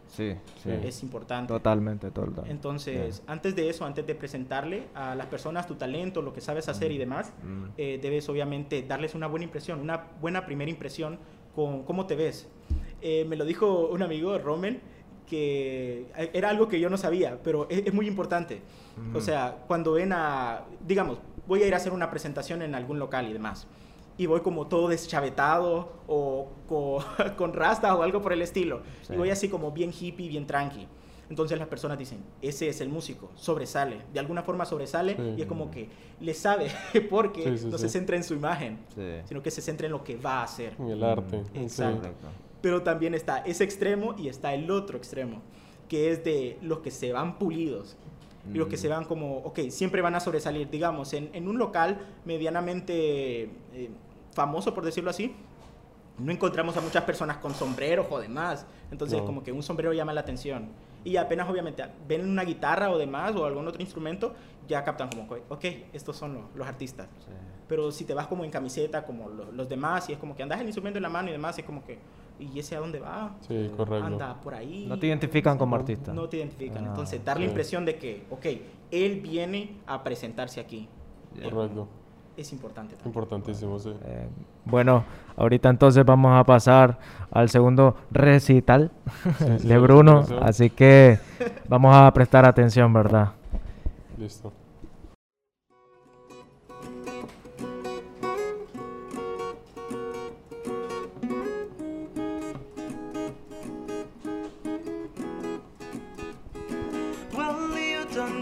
[0.07, 0.69] Sí, sí.
[0.71, 1.53] es importante.
[1.53, 2.45] Totalmente, total.
[2.49, 6.67] Entonces, antes de eso, antes de presentarle a las personas tu talento, lo que sabes
[6.69, 7.63] hacer y demás, Mm.
[7.77, 11.17] eh, debes obviamente darles una buena impresión, una buena primera impresión
[11.55, 12.47] con cómo te ves.
[13.01, 14.79] Eh, me lo dijo un amigo, Rommel,
[15.27, 18.61] que eh, era algo que yo no sabía, pero es, es muy importante.
[19.13, 22.99] O sea, cuando ven a, digamos, voy a ir a hacer una presentación en algún
[22.99, 23.67] local y demás,
[24.17, 27.03] y voy como todo deschavetado o co-
[27.37, 29.13] con, rastas o algo por el estilo, Sí.
[29.13, 30.87] y voy así como bien hippie, bien tranqui.
[31.29, 35.33] Entonces las personas dicen, ese es el músico, sobresale, de alguna forma sobresale Sí.
[35.37, 36.69] y es como que le sabe
[37.09, 38.79] porque Sí, no se centra en su imagen,
[39.25, 40.75] sino que se centra en lo que va a hacer.
[40.79, 41.37] En el arte.
[41.37, 41.59] Mm, sí.
[41.83, 42.09] Exacto.
[42.61, 45.41] Pero también está ese extremo y está el otro extremo,
[45.87, 47.95] que es de los que se van pulidos.
[48.53, 48.79] Y los que Mm.
[48.79, 50.69] se van como, ok, siempre van a sobresalir.
[50.69, 53.89] Digamos, en, en un local medianamente eh,
[54.33, 55.35] famoso, por decirlo así,
[56.17, 58.65] no encontramos a muchas personas con sombreros o demás.
[58.91, 59.25] Entonces, No.
[59.25, 60.69] como que un sombrero llama la atención.
[61.05, 64.33] Y apenas, obviamente, ven una guitarra o demás o algún otro instrumento,
[64.67, 67.07] ya captan como, ok, estos son los, los artistas.
[67.19, 67.31] Sí.
[67.69, 70.43] Pero si te vas como en camiseta, como lo- los demás, y es como que
[70.43, 71.99] andas el instrumento en la mano y demás, es como que,
[72.39, 73.35] ¿y ese a dónde va?
[73.41, 74.05] Sí, correcto.
[74.05, 74.85] Anda por ahí.
[74.87, 76.13] No te identifican como artista.
[76.13, 76.85] No te identifican.
[76.85, 77.49] Ah, Entonces, dar la sí.
[77.49, 78.45] impresión de que, ok,
[78.91, 80.87] él viene a presentarse aquí.
[81.43, 81.87] Correcto.
[82.37, 82.95] Es importante.
[82.95, 83.09] también.
[83.09, 83.93] Importantísimo, sí.
[84.05, 84.27] Eh,
[84.63, 85.03] bueno,
[85.35, 86.97] ahorita entonces vamos a pasar
[87.31, 88.91] al segundo recital
[89.59, 91.19] sí, de Bruno, así que
[91.67, 93.33] vamos a prestar atención, ¿verdad?
[94.17, 94.53] Listo.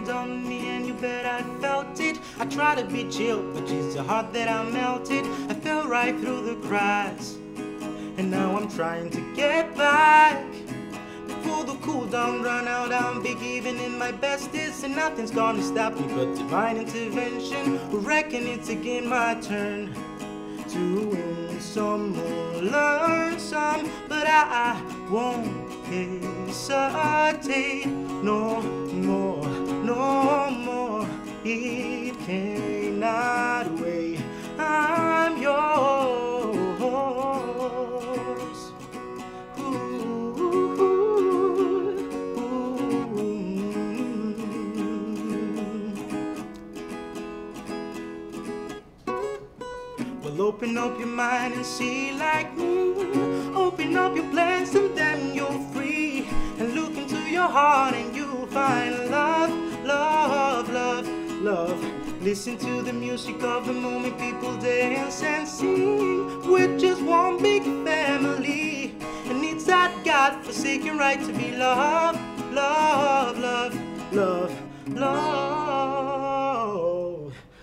[0.08, 2.20] Done done me and you bet I felt it.
[2.39, 5.26] I tried to be chill, but it's so hard that I melted.
[5.50, 7.36] I fell right through the cracks,
[8.17, 10.46] and now I'm trying to get back.
[11.28, 15.62] Before the cool down run out, I'm big even in my bestest, and nothing's gonna
[15.62, 17.78] stop me but divine intervention.
[17.91, 19.93] Reckon it's again my turn
[20.70, 28.87] to win some or learn some, but I won't hesitate no
[29.88, 31.08] no more.
[31.45, 34.19] It cannot wait.
[34.60, 36.82] I'm yours.
[39.60, 41.08] Ooh, ooh, ooh.
[50.21, 52.93] Well, open up your mind and see like me.
[53.56, 56.28] Open up your plans and then you're free.
[56.60, 59.47] And look into your heart and you'll find love
[61.48, 61.80] love.
[62.22, 66.42] Listen to the music of the moment, people dance and sing.
[66.52, 68.94] We're just one big family.
[69.30, 72.20] And it's that God forsaken right to be loved,
[72.54, 73.74] love, love,
[74.12, 74.52] love,
[74.90, 75.24] love.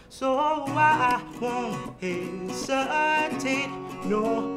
[0.08, 3.68] So I won't hesitate
[4.06, 4.53] no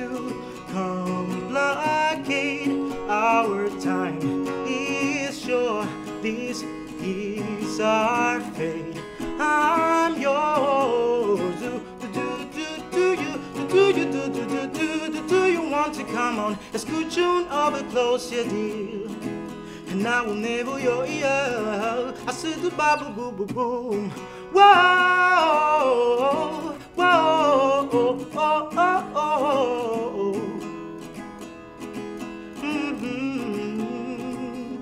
[0.00, 0.08] to
[0.72, 2.70] complicate
[3.08, 4.46] our time.
[4.66, 5.86] Is sure
[6.22, 6.62] this
[7.02, 8.96] is our fate.
[9.38, 11.60] I'm yours.
[11.60, 12.08] Do, do,
[12.56, 13.34] do, do, you,
[13.68, 16.56] do, you, do, do, do, do, do, do you want to come on?
[16.72, 19.10] Escucha un over close your deal.
[19.90, 22.14] And I will never your ear.
[22.26, 24.10] I said the Bible boom boom boom.
[24.52, 26.00] Whoa,
[26.96, 30.34] whoa, oh, oh, oh, oh.
[34.20, 34.80] Mhm.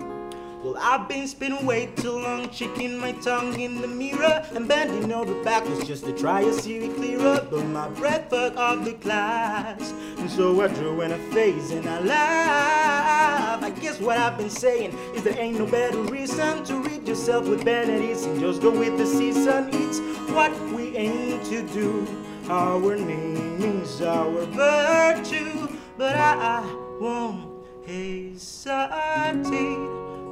[0.64, 5.12] Well, I've been spinning way too long, checking my tongue in the mirror and bending
[5.12, 7.47] over backwards just to try to see it clearer.
[7.51, 11.88] But my breath fuck of the class, and so I drew in a face and
[11.88, 13.62] I laugh.
[13.62, 17.47] I guess what I've been saying is there ain't no better reason to read yourself
[17.49, 19.68] with benedicts and just go with the season.
[19.73, 20.01] It's
[20.33, 22.06] what we aim to do.
[22.50, 26.61] Our name is our virtue, but I
[27.00, 29.78] won't hesitate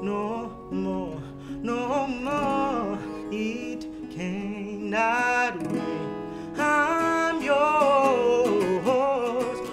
[0.02, 1.22] no more,
[1.62, 2.98] no more.
[3.30, 6.58] It cannot wait.
[6.58, 8.88] I'm yours.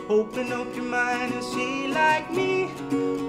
[0.10, 2.70] Open up your mind and see like me.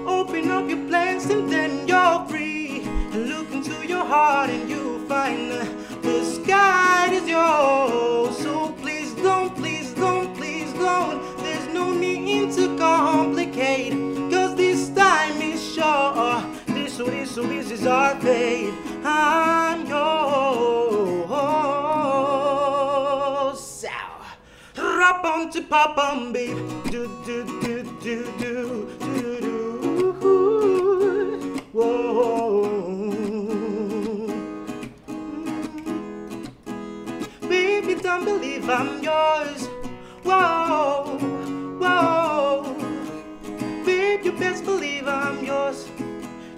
[0.05, 2.83] Open up your plans and then you're free.
[3.13, 5.51] And look into your heart and you'll find
[6.19, 8.37] the sky is yours.
[8.37, 11.21] So please don't, please don't, please don't.
[11.39, 13.93] There's no need to complicate.
[14.31, 16.45] Cause this time is short.
[16.67, 18.73] This, so this, so this is our fate.
[19.03, 21.15] I'm yours.
[24.77, 26.57] Rap on to pop on, babe.
[26.89, 29.55] Do, do, do, do, do, do, do.
[31.73, 32.54] Whoa.
[38.15, 39.67] Don't believe I'm yours.
[40.23, 41.17] Whoa,
[41.81, 42.63] whoa.
[43.85, 45.89] Babe, you best believe I'm yours.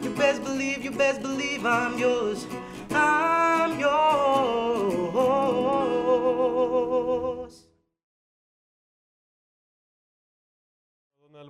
[0.03, 2.45] You best believe, you best believe I'm yours.
[2.91, 5.17] I'm yours.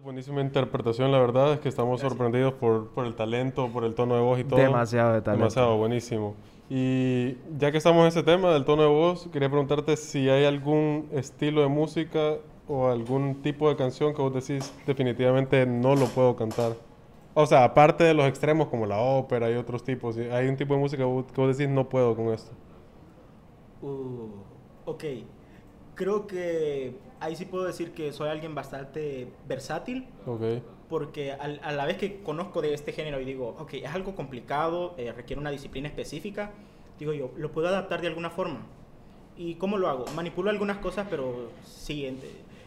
[0.02, 4.16] Buenísima interpretación, la verdad es que estamos sorprendidos por, por el talento, por el tono
[4.16, 4.58] de voz y todo.
[4.58, 5.44] Demasiado de talento.
[5.44, 6.34] Demasiado, buenísimo.
[6.70, 10.46] Y ya que estamos en ese tema del tono de voz, quería preguntarte si hay
[10.46, 16.08] algún estilo de música o algún tipo de canción que vos decís definitivamente no lo
[16.08, 16.74] puedo cantar.
[17.34, 20.74] O sea, aparte de los extremos como la ópera y otros tipos, hay un tipo
[20.74, 22.52] de música que vos, que vos decís no puedo con esto.
[23.82, 24.30] Uh,
[24.86, 25.04] ok.
[25.96, 30.08] Creo que ahí sí puedo decir que soy alguien bastante versátil.
[30.26, 30.42] Ok.
[30.90, 34.16] Porque al- a la vez que conozco de este género y digo, ok, es algo
[34.16, 36.52] complicado, eh, requiere una disciplina específica,
[36.98, 38.66] digo yo, lo puedo adaptar de alguna forma.
[39.36, 40.06] ¿Y cómo lo hago?
[40.16, 42.06] Manipulo algunas cosas, pero sí,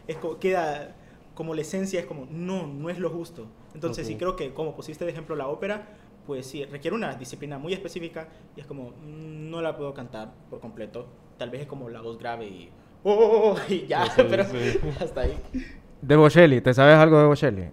[0.06, 0.94] es queda
[1.34, 3.46] como la esencia, es como, no, no es lo justo.
[3.74, 4.18] Entonces sí Ok.
[4.18, 5.88] creo que, como pusiste de ejemplo la ópera,
[6.26, 10.32] pues sí, requiere una disciplina muy específica y es como, mm, no la puedo cantar
[10.50, 11.06] por completo.
[11.38, 12.70] Tal vez es como la voz grave y,
[13.04, 14.78] oh, y ya, Sí, pero sí.
[15.00, 15.38] hasta ahí.
[16.02, 17.64] De Bocelli, ¿te sabes algo de Bocelli?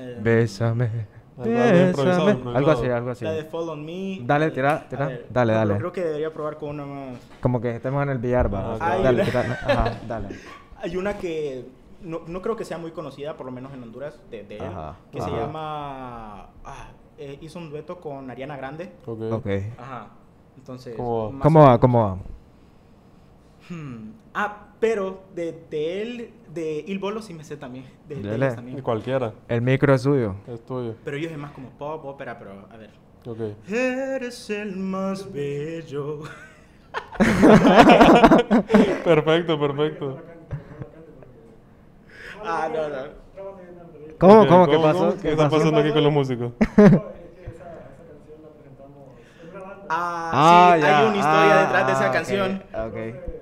[0.00, 1.06] Eh, Bésame.
[1.36, 2.70] Algo- Bésame.
[2.72, 3.24] así, algo así.
[3.24, 4.18] La de Fall on Me.
[4.22, 5.06] Dale, tira, tira.
[5.06, 5.76] ver, Dale, dale.
[5.78, 7.18] Creo que debería probar con una más.
[7.40, 8.76] Como que estemos en el billar, va.
[8.80, 8.98] Ah.
[9.02, 9.40] Dale, tira.
[9.40, 10.28] Ajá, dale.
[10.82, 11.66] Hay una que
[12.02, 14.62] no, no creo que sea muy conocida, por lo menos en Honduras, de, de él,
[14.64, 16.46] Ajá, que se llama.
[16.64, 18.92] ah, eh, hizo un dueto con Ariana Grande.
[19.06, 19.20] Ok.
[19.32, 19.46] Ok.
[19.78, 20.08] Ajá.
[20.56, 20.94] Entonces.
[20.96, 21.40] ¿Cómo va?
[21.42, 21.78] ¿Cómo va?
[21.80, 22.18] ¿Cómo va?
[23.68, 24.12] Hmm.
[24.34, 27.84] Ah, pero de, de él, de Il Bolo sí me sé también.
[28.08, 28.80] De, de ellos Y también.
[28.80, 30.34] cualquiera, El micro es suyo.
[30.48, 30.94] es tuyo.
[31.04, 32.90] Pero ellos es más como pop, ópera, pero a ver.
[33.26, 33.38] Ok.
[33.70, 36.20] Eres el más bello.
[39.04, 40.18] Perfecto, perfecto.
[42.44, 42.96] Ah, no, no.
[44.18, 44.46] ¿Cómo?
[44.46, 44.66] ¿Cómo?
[44.66, 45.16] ¿Qué pasó?
[45.20, 46.52] ¿Qué está pasando aquí con los músicos?
[46.68, 47.10] Ah,
[49.92, 50.98] Ah, sí, ya.
[51.00, 52.62] hay una historia Ah, detrás de ah, esa ok, canción.
[52.72, 53.39] ok.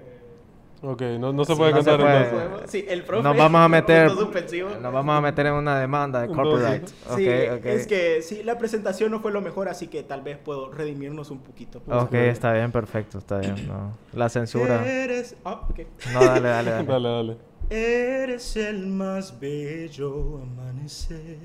[0.81, 2.47] Ok, no, no se Sí, puede no se cantar puede.
[2.47, 2.71] entonces.
[2.71, 3.23] Sí, el profe.
[3.25, 6.89] Nos vamos a meter, nos vamos a meter en una demanda de Entonces, copyright.
[7.17, 7.67] Sí, Ok, ok.
[7.67, 11.31] es que sí, la presentación no fue lo mejor, así que tal vez puedo redimirnos
[11.33, 11.83] un poquito.
[11.89, 13.67] Ok, está bien, perfecto, está bien.
[13.67, 13.93] No.
[14.13, 14.87] La censura.
[14.89, 15.81] Eres, ah, ok.
[16.13, 16.87] No, dale, dale, dale.
[16.89, 17.37] Dale, dale.
[17.71, 21.37] Eres el más bello amanecer.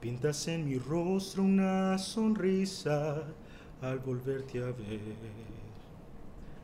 [0.00, 3.24] Pintas en mi rostro una sonrisa
[3.82, 5.00] al volverte a ver.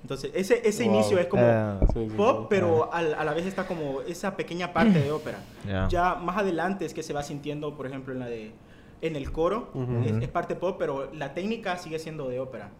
[0.04, 0.94] Entonces, ese, ese Wow.
[0.94, 2.46] inicio es como Eh, Sí, sí, pop, sí.
[2.50, 5.38] pero al- a la vez está como esa pequeña parte de ópera.
[5.66, 5.88] Ya.
[5.88, 8.52] Ya más adelante es que se va sintiendo, por ejemplo, en la de
[9.00, 9.70] en el coro,
[10.04, 10.22] es, Ujú.
[10.22, 12.70] es parte pop, pero la técnica sigue siendo de ópera.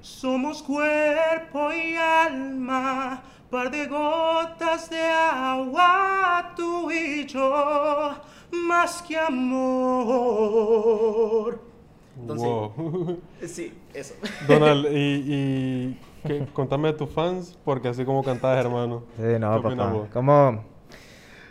[0.00, 8.10] Somos cuerpo y alma, par de gotas de agua, tú y yo,
[8.52, 9.16] más que
[10.24, 11.60] amor.
[12.20, 13.18] Entonces, Wow.
[13.46, 14.14] sí, eso.
[14.48, 15.98] Donald, y,
[16.52, 19.02] contame de tus fans, porque así como cantás, hermano.
[19.16, 19.90] Sí, ¿Qué no, papá.
[19.90, 20.08] vos?
[20.12, 20.64] Como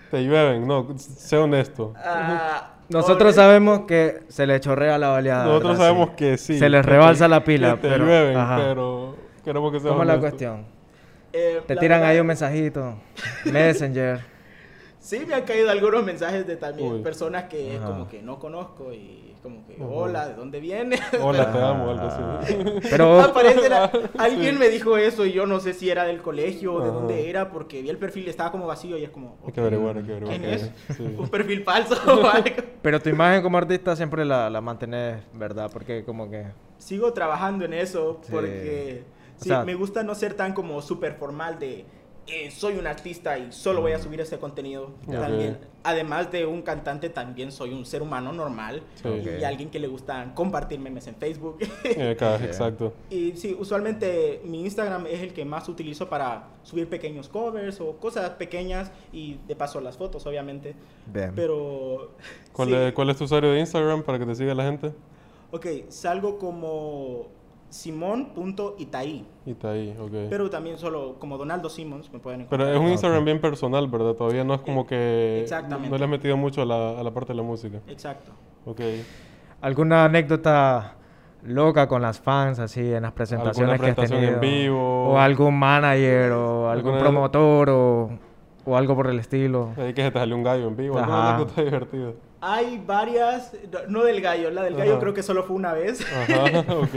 [0.09, 1.93] Te llueven, no, sé honesto.
[1.97, 5.45] Ah, nosotros obvio- sabemos que se le chorrea la baleada.
[5.45, 5.85] Nosotros ¿verdad?
[5.85, 6.15] sabemos Sí.
[6.17, 6.59] que sí.
[6.59, 8.57] Se les rebalsa la pila, que te pero- llueven, ajá.
[8.57, 10.65] pero queremos que sea ¿Cómo es la cuestión?
[11.33, 12.93] eh, Te la tiran verdad, ahí un mensajito.
[13.51, 14.32] Messenger.
[15.03, 17.01] Sí, me han caído algunos mensajes de también Uy.
[17.01, 20.97] personas que es como que no conozco y es como que, hola, ¿de dónde viene?
[21.21, 22.55] Hola, te amo, algo así.
[22.89, 26.75] Pero Aparece la- alguien me dijo eso y yo no sé si era del colegio
[26.75, 29.51] o de dónde era porque vi el perfil estaba como vacío y es como Hay
[29.51, 30.39] que ok, averiguar, hay que averiguar.
[30.39, 30.71] ¿quién es?
[30.95, 31.03] Sí.
[31.19, 32.49] un perfil falso o algo.
[32.81, 35.69] Pero tu imagen como artista siempre la, la mantenés, ¿verdad?
[35.73, 36.45] Porque como que...
[36.77, 38.31] Sigo trabajando en eso Sí.
[38.31, 39.03] porque
[39.37, 41.85] O sí, sea- me gusta no ser tan como súper formal de
[42.25, 44.91] eh, soy un artista y solo voy a subir este contenido.
[45.09, 49.87] También, además de un cantante, también soy un ser humano normal y alguien que le
[49.87, 51.59] gusta compartir memes en Facebook.
[51.95, 52.17] Eh.
[52.43, 52.93] Exacto.
[53.09, 57.97] Y sí, usualmente mi Instagram es el que más utilizo para subir pequeños covers o
[57.97, 60.75] cosas pequeñas y de paso las fotos, obviamente.
[61.05, 61.33] Bien.
[61.35, 62.11] Pero.
[62.51, 62.75] ¿Cuál, sí.
[62.75, 64.93] es, ¿Cuál es tu usuario de Instagram para que te siga la gente?
[65.51, 67.27] Ok, salgo como
[67.73, 69.25] simón.itaí.
[69.63, 70.11] Ahí, ok.
[70.29, 72.75] Pero también solo como Donaldo Simons me pueden Pero encontrar.
[72.75, 72.91] es un.
[72.93, 74.13] Instagram bien personal, ¿verdad?
[74.13, 75.41] Todavía no es como que...
[75.41, 75.89] Exactamente.
[75.89, 77.79] No le has metido mucho a la, a la parte de la música.
[77.87, 78.31] Exacto.
[78.65, 78.79] Ok.
[79.61, 80.95] ¿Alguna anécdota
[81.43, 84.65] loca con las fans así en las presentaciones que has presentación en tenido?
[84.69, 85.09] vivo?
[85.13, 88.09] O algún manager o algún promotor o,
[88.65, 89.71] o algo por el estilo.
[89.77, 90.97] Ahí que se te salió un gallo en vivo.
[90.99, 91.05] Ajá.
[91.05, 92.11] Alguna anécdota divertida.
[92.45, 93.53] Hay varias,
[93.87, 94.99] no- del gallo, la del gallo Ajá.
[94.99, 96.05] creo que solo fue una vez.
[96.13, 96.89] Ajá, ok.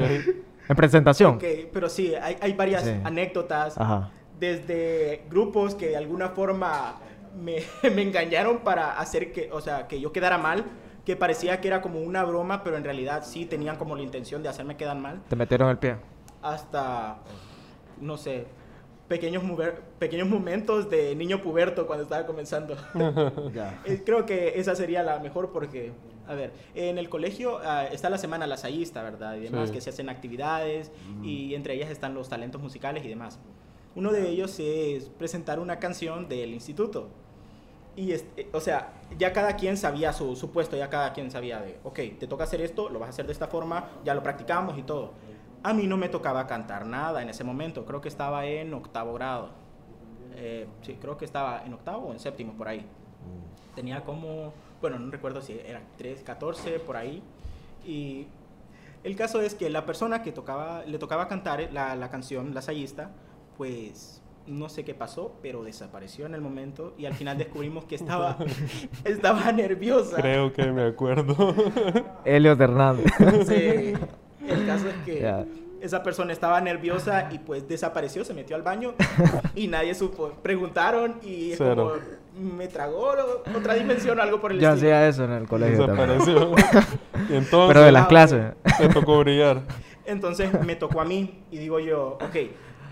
[0.69, 1.37] ¿En presentación?
[1.37, 2.91] Ok, pero sí, hay, hay varias Sí.
[3.05, 3.79] anécdotas.
[3.79, 4.11] Ajá.
[4.39, 6.97] desde grupos que de alguna forma
[7.41, 7.57] me,
[7.95, 10.65] me engañaron para hacer que, o sea, que yo quedara mal,
[11.07, 14.43] que parecía que era como una broma, pero en realidad sí tenían como la intención
[14.43, 15.97] de hacerme quedar mal, Te metieron el pie.
[16.43, 17.17] hasta,
[18.01, 18.47] no sé,
[19.09, 19.43] pequeños,
[19.99, 22.77] pequeños momentos de niño puberto cuando estaba comenzando.
[23.87, 25.93] Eh, Creo que esa sería la mejor porque,
[26.29, 29.37] a ver, en el colegio ah, está la semana lasallista, ¿verdad?
[29.37, 29.75] Y demás, Sí.
[29.75, 30.91] que se hacen actividades
[31.23, 33.39] y entre ellas están los talentos musicales y demás.
[33.95, 37.09] Uno de ellos es presentar una canción del instituto.
[37.97, 41.61] Y, este, o sea, ya cada quien sabía su, su puesto, ya cada quien sabía
[41.63, 44.23] de, ok, te toca hacer esto, lo vas a hacer de esta forma, ya lo
[44.23, 45.13] practicamos y todo.
[45.63, 49.15] A mí no me tocaba cantar nada en ese momento, creo que estaba en octavo
[49.15, 49.49] grado.
[50.35, 52.85] Eh, sí, creo que estaba en octavo o en séptimo, por ahí.
[53.75, 57.23] Tenía como, bueno, no recuerdo si era 3, 14, por ahí.
[57.85, 58.27] Y
[59.05, 62.63] el caso es que la persona que tocaba, le tocaba cantar la, la canción, la
[62.63, 63.11] sayista,
[63.57, 67.97] pues no sé qué pasó, pero desapareció en el momento y al final descubrimos que
[67.97, 68.39] estaba,
[69.05, 70.17] estaba nerviosa.
[70.17, 71.55] Creo que me acuerdo.
[72.25, 73.07] Elliot Hernández.
[73.47, 73.95] Sí.
[74.47, 75.47] El caso es que
[75.81, 78.95] esa persona estaba nerviosa y pues desapareció, se metió al baño
[79.55, 80.31] y nadie supo.
[80.43, 82.01] Preguntaron y es como, Cero.
[82.39, 84.89] Me tragó lo- otra dimensión o algo por el Yo estilo.
[84.95, 85.87] hacía eso en el colegio.
[85.87, 86.51] Desapareció.
[87.31, 88.53] y entonces Pero de las Ah, clases.
[88.79, 89.63] te tocó brillar.
[90.05, 92.37] Entonces me tocó a mí y digo yo, ok,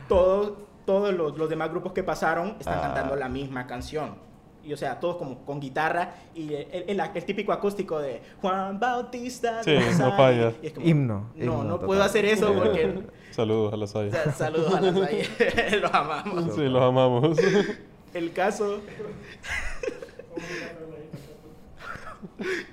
[0.09, 0.53] todos,
[0.85, 2.83] todos los, los demás grupos que pasaron están Ah.
[2.83, 4.23] cantando la misma canción.
[4.65, 8.23] Y o sea, todos como con guitarra y el, el- el- el típico acústico de
[8.41, 9.63] Juan Bautista.
[9.63, 10.53] Sí, de no falla.
[10.63, 11.87] Y es como, Himno, No, himno no total.
[11.87, 13.03] puedo hacer eso porque...
[13.31, 14.95] Saludos a las saludos a las.
[15.83, 16.55] Los amamos.
[16.55, 17.37] Sí, los amamos.
[18.15, 18.81] El caso...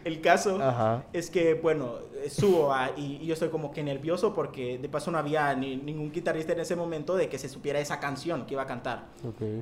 [0.06, 1.04] El caso Ajá.
[1.12, 1.96] es que, bueno,
[2.30, 5.76] subo a- y, y yo estoy como que nervioso porque de paso no había ni-
[5.76, 9.08] ningún guitarrista en ese momento de que se supiera esa canción que iba a cantar.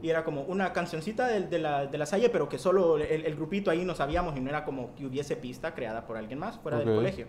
[0.03, 3.25] Y era como una cancioncita de, de la, de la Salle, pero que solo el,
[3.25, 6.37] el grupito ahí no sabíamos y no era como que hubiese pista creada por alguien
[6.37, 6.85] más fuera Ok.
[6.85, 7.25] del colegio.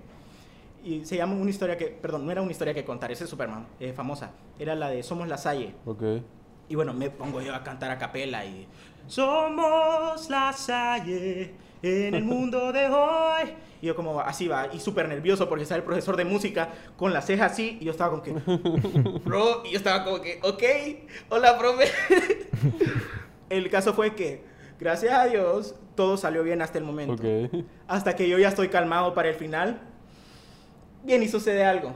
[0.84, 3.30] Y se llama una historia que, perdón, no era una historia que contar, ese es
[3.30, 4.32] Superman, eh, famosa.
[4.58, 5.74] Era la de Somos la Salle.
[5.86, 6.02] Ok.
[6.70, 8.64] Y bueno, me pongo yo a cantar a capela y...
[9.08, 11.52] Somos la Salle
[11.82, 13.54] en el mundo de hoy.
[13.82, 17.12] Y yo como así va, y súper nervioso porque está el profesor de música con
[17.12, 18.32] la ceja así y yo estaba como que...
[19.24, 20.62] Bro, y yo estaba como que, ok,
[21.30, 21.88] hola, profe.
[23.50, 24.44] el caso fue que,
[24.78, 27.14] gracias a Dios, todo salió bien hasta el momento.
[27.14, 27.64] Ok.
[27.88, 29.80] Hasta que yo ya estoy calmado para el final.
[31.02, 31.94] Bien, y sucede algo.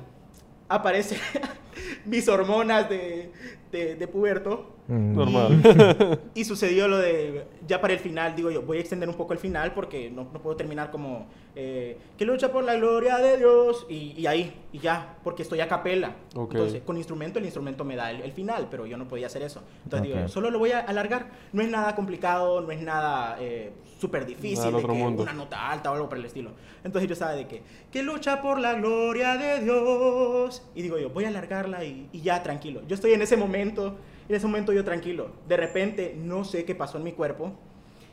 [0.68, 1.18] Aparecen
[2.04, 3.30] mis hormonas de,
[3.70, 4.74] de, de puberto.
[4.87, 5.14] Mm.
[5.16, 6.20] Normal.
[6.35, 9.32] Y sucedió lo de, ya para el final, digo yo, voy a extender un poco
[9.32, 13.39] el final porque no, no puedo terminar como, eh, que lucha por la gloria de
[13.39, 16.16] Dios, y, y ahí, y ya, porque estoy a capela.
[16.35, 16.55] Ok.
[16.55, 19.43] Entonces, con instrumento, el instrumento me da el, el final, pero yo no podía hacer
[19.43, 19.62] eso.
[19.85, 20.28] Entonces digo, Ok.
[20.28, 21.30] solo lo voy a alargar.
[21.53, 25.22] No es nada complicado, no es nada eh, súper difícil, Nada de otro que mundo.
[25.22, 26.51] una nota alta o algo por el estilo.
[26.82, 30.62] Entonces yo sabía de que, que lucha por la gloria de Dios.
[30.74, 32.82] Y digo yo, voy a alargarla y, y ya, tranquilo.
[32.89, 33.97] Yo estoy en ese momento,
[34.29, 35.29] en ese momento yo tranquilo.
[35.49, 37.53] De repente, no sé qué pasó en mi cuerpo.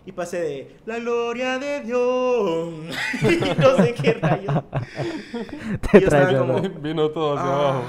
[0.04, 2.74] Y pasé de la gloria de Dios.
[3.22, 4.56] y no sé qué rayos.
[5.92, 7.70] Te Y yo estaba como- Vino todo hacia Ah.
[7.70, 7.84] abajo.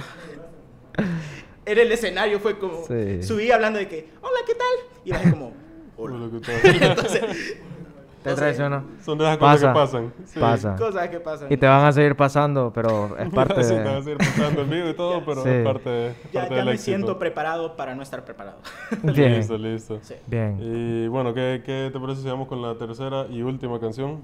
[1.65, 3.23] En el escenario fue como, Sí.
[3.23, 5.01] subí hablando de que, hola, ¿qué tal?
[5.05, 5.55] Y bajé como,
[5.97, 6.17] hola.
[6.17, 6.83] Hola, ¿qué tal?
[6.91, 7.57] Entonces,
[8.23, 8.85] Te no sé, traicionó.
[9.05, 9.69] Son de esas cosas Pasa.
[9.69, 10.13] que pasan.
[10.27, 10.41] Sí.
[10.41, 10.77] Pasa.
[10.77, 11.53] Cosas que pasan.
[11.53, 14.61] Y te van a seguir pasando, pero es parte Sí, te vas a seguir pasando
[14.63, 15.49] el vivo y todo, pero Sí.
[15.49, 16.85] es parte, Ya, parte ya del me éxito.
[16.85, 18.59] siento preparado para no estar preparado.
[19.03, 19.99] Bien, Listo, listo.
[20.03, 20.15] Sí.
[20.27, 24.23] bien, Y bueno, ¿qué, qué te parece si vamos con la tercera y última canción?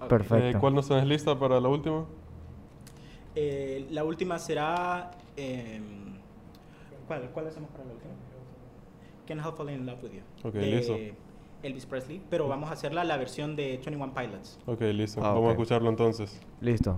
[0.00, 0.08] Ok.
[0.08, 0.58] perfecto.
[0.58, 2.04] Eh, ¿Cuál nos tenés lista para la última?
[3.36, 5.10] Eh, la última será.
[5.36, 5.82] em,
[7.06, 8.12] ¿cuál, ¿Cuál hacemos para la última?
[9.28, 10.20] Can't Help Falling in Love with You.
[10.48, 10.94] Ok, de listo.
[11.62, 12.20] Elvis Presley.
[12.30, 14.58] Pero vamos a hacerla la versión de 21 Pilots.
[14.66, 15.20] Ok, listo.
[15.22, 16.40] Ah, Vamos a escucharlo entonces.
[16.60, 16.96] Listo.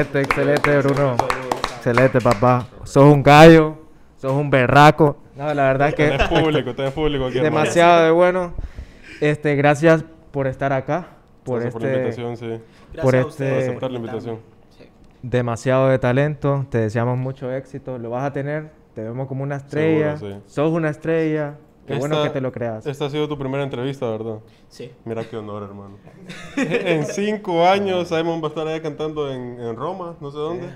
[0.00, 1.16] Excelente, excelente, Bruno.
[1.76, 2.66] Excelente, papá.
[2.84, 3.76] Sos un gallo,
[4.16, 5.16] sos un berraco.
[5.36, 7.38] No, la verdad es que Tenés público, tenés público aquí.
[7.38, 7.56] hermano.
[7.56, 8.54] demasiado de bueno.
[9.20, 11.08] Este, gracias por estar acá,
[11.44, 12.46] por Gracias por la este invitación, sí.
[12.92, 14.38] Gracias Por a este- Por aceptar la invitación.
[14.70, 14.84] Sí.
[15.22, 16.66] demasiado de talento.
[16.70, 17.98] Te deseamos mucho éxito.
[17.98, 18.70] Lo vas a tener.
[18.94, 20.16] Te vemos como una estrella.
[20.16, 20.42] Seguro, sí.
[20.54, 21.54] Sos una estrella.
[21.86, 22.86] Qué bueno que te lo creas.
[22.86, 24.38] Esta ha sido tu primera entrevista, ¿verdad?
[24.68, 24.90] Sí.
[25.04, 25.96] Mira qué honor, hermano.
[26.56, 30.68] en cinco años, Simon va a estar allá cantando en, en Roma, no sé dónde.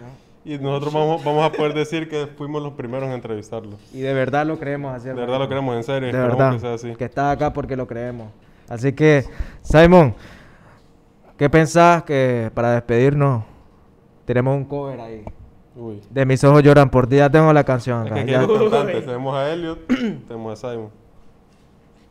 [0.45, 3.79] Y nosotros vamos, vamos a poder decir que fuimos los primeros en entrevistarlo.
[3.93, 5.09] Y de verdad lo creemos así.
[5.09, 6.13] De verdad lo creemos en serio.
[6.13, 6.53] De verdad.
[6.53, 6.95] que sea así.
[6.95, 8.29] Que está acá porque lo creemos.
[8.69, 9.25] Así que,
[9.63, 10.15] Simon,
[11.37, 13.45] ¿qué pensás que para despedirnos
[14.25, 15.25] tenemos un cover ahí?
[15.77, 16.01] Uy.
[16.11, 17.17] De mis ojos lloran por ti.
[17.17, 18.25] Ya tengo la canción Es acá.
[18.25, 18.47] que ya-.
[18.47, 20.91] Tenemos a Elliot, tenemos a Simon.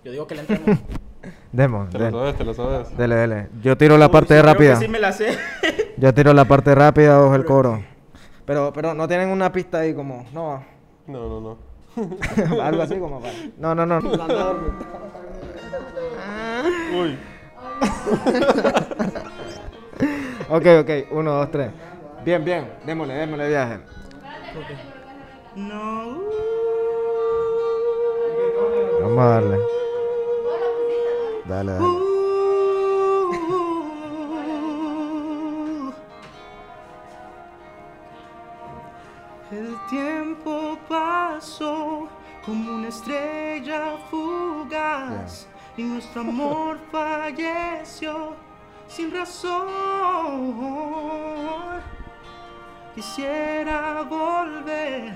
[0.04, 0.80] Yo digo que le entremos.
[1.52, 2.96] Demos, Te lo sabes, te lo sabes.
[2.98, 3.48] Dele, dele.
[3.64, 4.74] Yo tiro la parte sí, creo rápida.
[4.76, 5.36] que sí me la sé.
[5.98, 7.82] Yo tiro la parte rápida o el coro.
[8.46, 10.26] Pero, pero no tienen una pista ahí como.
[10.34, 10.64] No.
[11.08, 11.58] No, no, no.
[12.62, 13.34] Algo así como para.
[13.58, 13.98] No, no, no.
[17.02, 17.18] Uy.
[20.50, 20.90] ok, ok.
[21.12, 21.72] Uno, dos, tres.
[22.26, 22.68] Bien, bien.
[22.84, 23.80] Démosle, démosle viaje.
[25.56, 26.24] No.
[29.00, 29.60] Vamos a darle.
[31.46, 31.86] Dale, dale.
[39.52, 42.08] El tiempo pasó
[42.44, 45.48] como una estrella fugaz
[45.78, 48.34] y nuestro amor falleció
[48.88, 50.56] sin razón.
[52.96, 55.14] Quisiera volver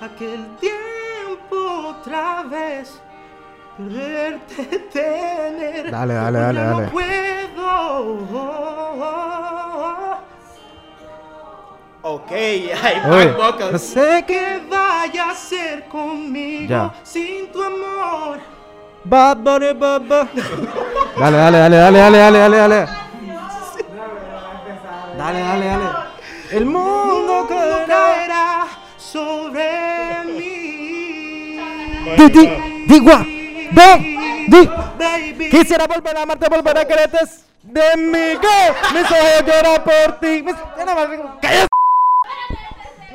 [0.00, 3.00] a aquel tiempo otra vez,
[3.76, 5.90] poderte tener.
[5.90, 6.60] Dale, dale, dale.
[6.60, 7.28] No puedo.
[12.02, 13.72] Ok, hay Uy, back vocals.
[13.72, 14.34] no sé qué.
[14.34, 16.94] ¿Qué vaya a hacer conmigo Ya.
[17.02, 18.38] sin tu amor?
[19.04, 19.74] Bad Bunny.
[19.74, 22.86] Dale, dale, dale, dale, dale, dale, dale, dale.
[25.18, 25.88] Dale, dale, dale.
[26.50, 26.97] El mundo No
[27.48, 27.86] caerá.
[27.86, 29.64] caerá sobre
[30.26, 31.58] mí.
[32.16, 32.46] Di, di,
[32.86, 34.70] di, gua, di, di.
[34.98, 35.48] Baby.
[35.50, 37.18] Quisiera volver a amarte, volver a quererte
[37.62, 38.38] de mí.
[38.40, 40.42] que Mis ojos lloran por ti.
[40.42, 40.54] Mis...
[41.40, 41.67] ¡Cállate!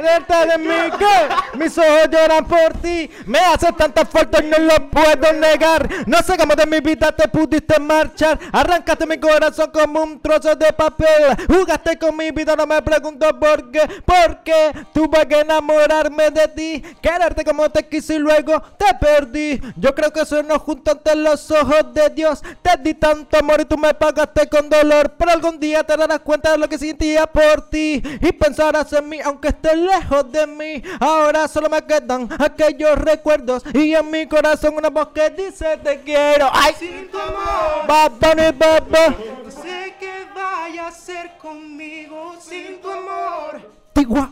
[0.04, 3.10] Verte de mí que mis ojos lloran por ti.
[3.26, 5.88] Me hace tanta falta y no lo puedo negar.
[6.06, 8.38] No sé cómo de mi vida te pudiste marchar.
[8.52, 11.38] Arrancaste mi corazón como un trozo de papel.
[11.48, 13.88] Jugaste con mi vida, no me pregunto por qué.
[14.04, 16.84] Porque tuve que enamorarme de ti.
[17.02, 19.62] Quererte como te quise y luego te perdí.
[19.78, 22.42] Yo creo que eso nos juntó ante los ojos de Dios.
[22.62, 25.14] Te di tanto amor y tú me pagaste con dolor.
[25.18, 28.04] Pero algún día te darás cuenta de lo que sentía por ti.
[28.20, 29.93] Y pensarás en mí, aunque estés lejos
[30.32, 30.84] de mí.
[31.00, 33.64] Ahora solo me quedan aquellos recuerdos.
[33.74, 36.50] Y en mi corazón una voz que dice te quiero.
[36.52, 36.74] ¡Ay!
[36.78, 37.88] Sin tu amor.
[37.88, 39.26] Bad Bunny, bad Bunny.
[39.44, 43.62] No sé qué vaya a hacer conmigo sin tu amor.
[43.94, 44.30] Tigua,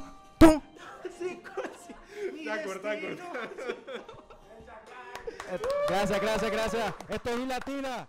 [3.12, 3.26] destino.
[5.88, 6.94] Gracias, gracias, gracias.
[7.10, 8.08] Esto es Latina.